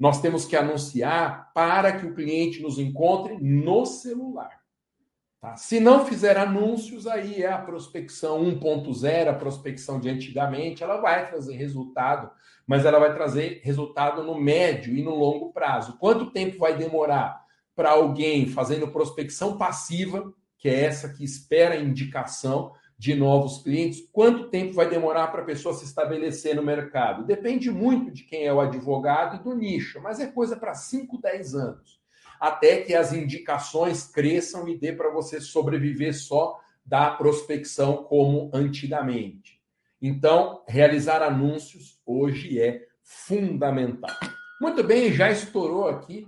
Nós 0.00 0.22
temos 0.22 0.46
que 0.46 0.56
anunciar 0.56 1.52
para 1.52 1.98
que 1.98 2.06
o 2.06 2.14
cliente 2.14 2.62
nos 2.62 2.78
encontre 2.78 3.36
no 3.38 3.84
celular. 3.84 4.65
Tá? 5.46 5.56
Se 5.56 5.78
não 5.78 6.04
fizer 6.04 6.36
anúncios, 6.36 7.06
aí 7.06 7.44
é 7.44 7.52
a 7.52 7.58
prospecção 7.58 8.42
1.0, 8.44 9.28
a 9.28 9.32
prospecção 9.32 10.00
de 10.00 10.08
antigamente, 10.08 10.82
ela 10.82 10.96
vai 10.96 11.28
trazer 11.28 11.54
resultado, 11.54 12.28
mas 12.66 12.84
ela 12.84 12.98
vai 12.98 13.14
trazer 13.14 13.60
resultado 13.62 14.24
no 14.24 14.36
médio 14.36 14.96
e 14.96 15.04
no 15.04 15.14
longo 15.14 15.52
prazo. 15.52 15.98
Quanto 15.98 16.32
tempo 16.32 16.58
vai 16.58 16.76
demorar 16.76 17.44
para 17.76 17.90
alguém 17.90 18.48
fazendo 18.48 18.88
prospecção 18.88 19.56
passiva, 19.56 20.34
que 20.58 20.68
é 20.68 20.80
essa 20.80 21.10
que 21.10 21.22
espera 21.22 21.76
indicação 21.76 22.72
de 22.98 23.14
novos 23.14 23.62
clientes? 23.62 24.00
Quanto 24.10 24.48
tempo 24.48 24.72
vai 24.72 24.90
demorar 24.90 25.28
para 25.28 25.42
a 25.42 25.46
pessoa 25.46 25.76
se 25.76 25.84
estabelecer 25.84 26.56
no 26.56 26.62
mercado? 26.64 27.24
Depende 27.24 27.70
muito 27.70 28.10
de 28.10 28.24
quem 28.24 28.46
é 28.46 28.52
o 28.52 28.60
advogado 28.60 29.36
e 29.36 29.44
do 29.44 29.54
nicho, 29.54 30.00
mas 30.02 30.18
é 30.18 30.26
coisa 30.26 30.56
para 30.56 30.74
5, 30.74 31.20
10 31.20 31.54
anos 31.54 31.95
até 32.40 32.82
que 32.82 32.94
as 32.94 33.12
indicações 33.12 34.06
cresçam 34.06 34.68
e 34.68 34.78
dê 34.78 34.92
para 34.92 35.10
você 35.10 35.40
sobreviver 35.40 36.14
só 36.14 36.60
da 36.84 37.10
prospecção 37.10 38.04
como 38.04 38.50
antigamente. 38.52 39.60
Então, 40.00 40.62
realizar 40.68 41.22
anúncios 41.22 42.00
hoje 42.06 42.60
é 42.60 42.86
fundamental. 43.02 44.14
Muito 44.60 44.82
bem, 44.84 45.12
já 45.12 45.30
estourou 45.30 45.88
aqui, 45.88 46.26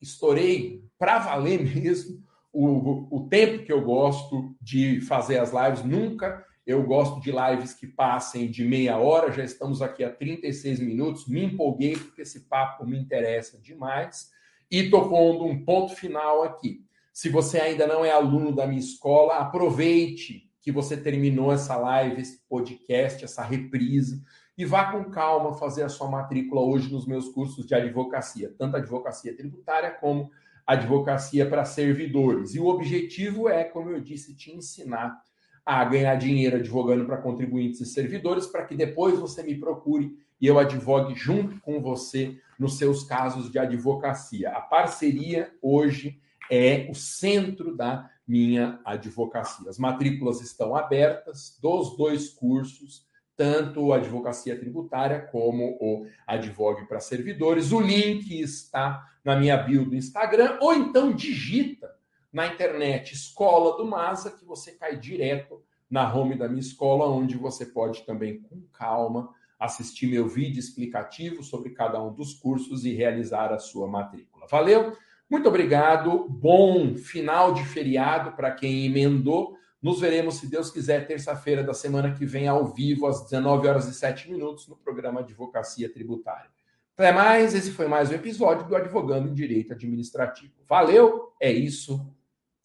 estourei 0.00 0.84
para 0.98 1.18
valer 1.18 1.62
mesmo 1.74 2.22
o, 2.52 3.16
o 3.16 3.28
tempo 3.28 3.64
que 3.64 3.72
eu 3.72 3.82
gosto 3.82 4.54
de 4.60 5.00
fazer 5.02 5.38
as 5.38 5.52
lives. 5.52 5.84
Nunca 5.84 6.44
eu 6.66 6.84
gosto 6.84 7.20
de 7.20 7.32
lives 7.32 7.74
que 7.74 7.86
passem 7.86 8.50
de 8.50 8.64
meia 8.64 8.96
hora, 8.98 9.32
já 9.32 9.42
estamos 9.42 9.82
aqui 9.82 10.04
há 10.04 10.10
36 10.10 10.80
minutos. 10.80 11.26
Me 11.26 11.44
empolguei 11.44 11.96
porque 11.96 12.22
esse 12.22 12.40
papo 12.48 12.86
me 12.86 12.98
interessa 12.98 13.58
demais. 13.60 14.30
E 14.70 14.84
estou 14.84 15.08
pondo 15.08 15.44
um 15.44 15.64
ponto 15.64 15.94
final 15.94 16.42
aqui. 16.42 16.84
Se 17.12 17.28
você 17.28 17.58
ainda 17.58 17.86
não 17.86 18.04
é 18.04 18.10
aluno 18.10 18.54
da 18.54 18.66
minha 18.66 18.80
escola, 18.80 19.38
aproveite 19.38 20.48
que 20.62 20.70
você 20.70 20.96
terminou 20.96 21.52
essa 21.52 21.76
live, 21.76 22.20
esse 22.20 22.40
podcast, 22.48 23.24
essa 23.24 23.42
reprise, 23.42 24.22
e 24.56 24.64
vá 24.64 24.92
com 24.92 25.10
calma 25.10 25.54
fazer 25.54 25.82
a 25.82 25.88
sua 25.88 26.08
matrícula 26.08 26.60
hoje 26.60 26.92
nos 26.92 27.06
meus 27.06 27.28
cursos 27.30 27.66
de 27.66 27.74
advocacia, 27.74 28.54
tanto 28.58 28.76
advocacia 28.76 29.34
tributária 29.34 29.90
como 29.90 30.30
advocacia 30.66 31.48
para 31.48 31.64
servidores. 31.64 32.54
E 32.54 32.60
o 32.60 32.66
objetivo 32.66 33.48
é, 33.48 33.64
como 33.64 33.90
eu 33.90 34.00
disse, 34.00 34.36
te 34.36 34.52
ensinar 34.52 35.20
a 35.64 35.84
ganhar 35.84 36.14
dinheiro 36.14 36.56
advogando 36.56 37.04
para 37.06 37.16
contribuintes 37.16 37.80
e 37.80 37.86
servidores, 37.86 38.46
para 38.46 38.64
que 38.64 38.76
depois 38.76 39.18
você 39.18 39.42
me 39.42 39.54
procure 39.56 40.16
e 40.40 40.46
eu 40.46 40.58
advogue 40.58 41.14
junto 41.14 41.60
com 41.60 41.80
você 41.80 42.38
nos 42.60 42.76
seus 42.76 43.02
casos 43.02 43.50
de 43.50 43.58
advocacia. 43.58 44.50
A 44.50 44.60
parceria 44.60 45.50
hoje 45.62 46.20
é 46.50 46.86
o 46.90 46.94
centro 46.94 47.74
da 47.74 48.10
minha 48.28 48.78
advocacia. 48.84 49.70
As 49.70 49.78
matrículas 49.78 50.42
estão 50.42 50.76
abertas 50.76 51.58
dos 51.62 51.96
dois 51.96 52.28
cursos, 52.28 53.06
tanto 53.34 53.94
a 53.94 53.96
advocacia 53.96 54.58
tributária 54.58 55.22
como 55.32 55.78
o 55.80 56.06
advogue 56.26 56.86
para 56.86 57.00
servidores. 57.00 57.72
O 57.72 57.80
link 57.80 58.38
está 58.38 59.08
na 59.24 59.36
minha 59.36 59.56
bio 59.56 59.86
do 59.86 59.96
Instagram 59.96 60.58
ou 60.60 60.74
então 60.74 61.14
digita 61.14 61.90
na 62.30 62.46
internet 62.46 63.14
Escola 63.14 63.78
do 63.78 63.86
Masa 63.86 64.30
que 64.30 64.44
você 64.44 64.72
cai 64.72 64.98
direto 64.98 65.62
na 65.90 66.14
home 66.14 66.36
da 66.36 66.46
minha 66.46 66.60
escola, 66.60 67.08
onde 67.08 67.38
você 67.38 67.64
pode 67.64 68.04
também 68.04 68.38
com 68.42 68.60
calma 68.70 69.34
assistir 69.60 70.06
meu 70.06 70.26
vídeo 70.26 70.58
explicativo 70.58 71.42
sobre 71.42 71.70
cada 71.70 72.02
um 72.02 72.12
dos 72.12 72.32
cursos 72.32 72.86
e 72.86 72.94
realizar 72.94 73.52
a 73.52 73.58
sua 73.58 73.86
matrícula. 73.86 74.46
Valeu? 74.50 74.96
Muito 75.28 75.48
obrigado. 75.48 76.26
Bom 76.28 76.96
final 76.96 77.52
de 77.52 77.62
feriado 77.64 78.32
para 78.32 78.50
quem 78.50 78.86
emendou. 78.86 79.54
Nos 79.82 80.00
veremos, 80.00 80.36
se 80.36 80.50
Deus 80.50 80.70
quiser, 80.70 81.06
terça-feira 81.06 81.62
da 81.62 81.74
semana 81.74 82.12
que 82.12 82.26
vem, 82.26 82.48
ao 82.48 82.66
vivo, 82.66 83.06
às 83.06 83.22
19 83.24 83.68
horas 83.68 83.86
e 83.86 83.94
7 83.94 84.30
minutos, 84.30 84.66
no 84.66 84.76
programa 84.76 85.20
Advocacia 85.20 85.92
Tributária. 85.92 86.50
Até 86.96 87.12
mais, 87.12 87.54
esse 87.54 87.70
foi 87.70 87.86
mais 87.86 88.10
um 88.10 88.14
episódio 88.14 88.66
do 88.66 88.76
Advogando 88.76 89.28
em 89.28 89.34
Direito 89.34 89.72
Administrativo. 89.72 90.52
Valeu, 90.68 91.32
é 91.40 91.50
isso, 91.50 92.14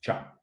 tchau. 0.02 0.35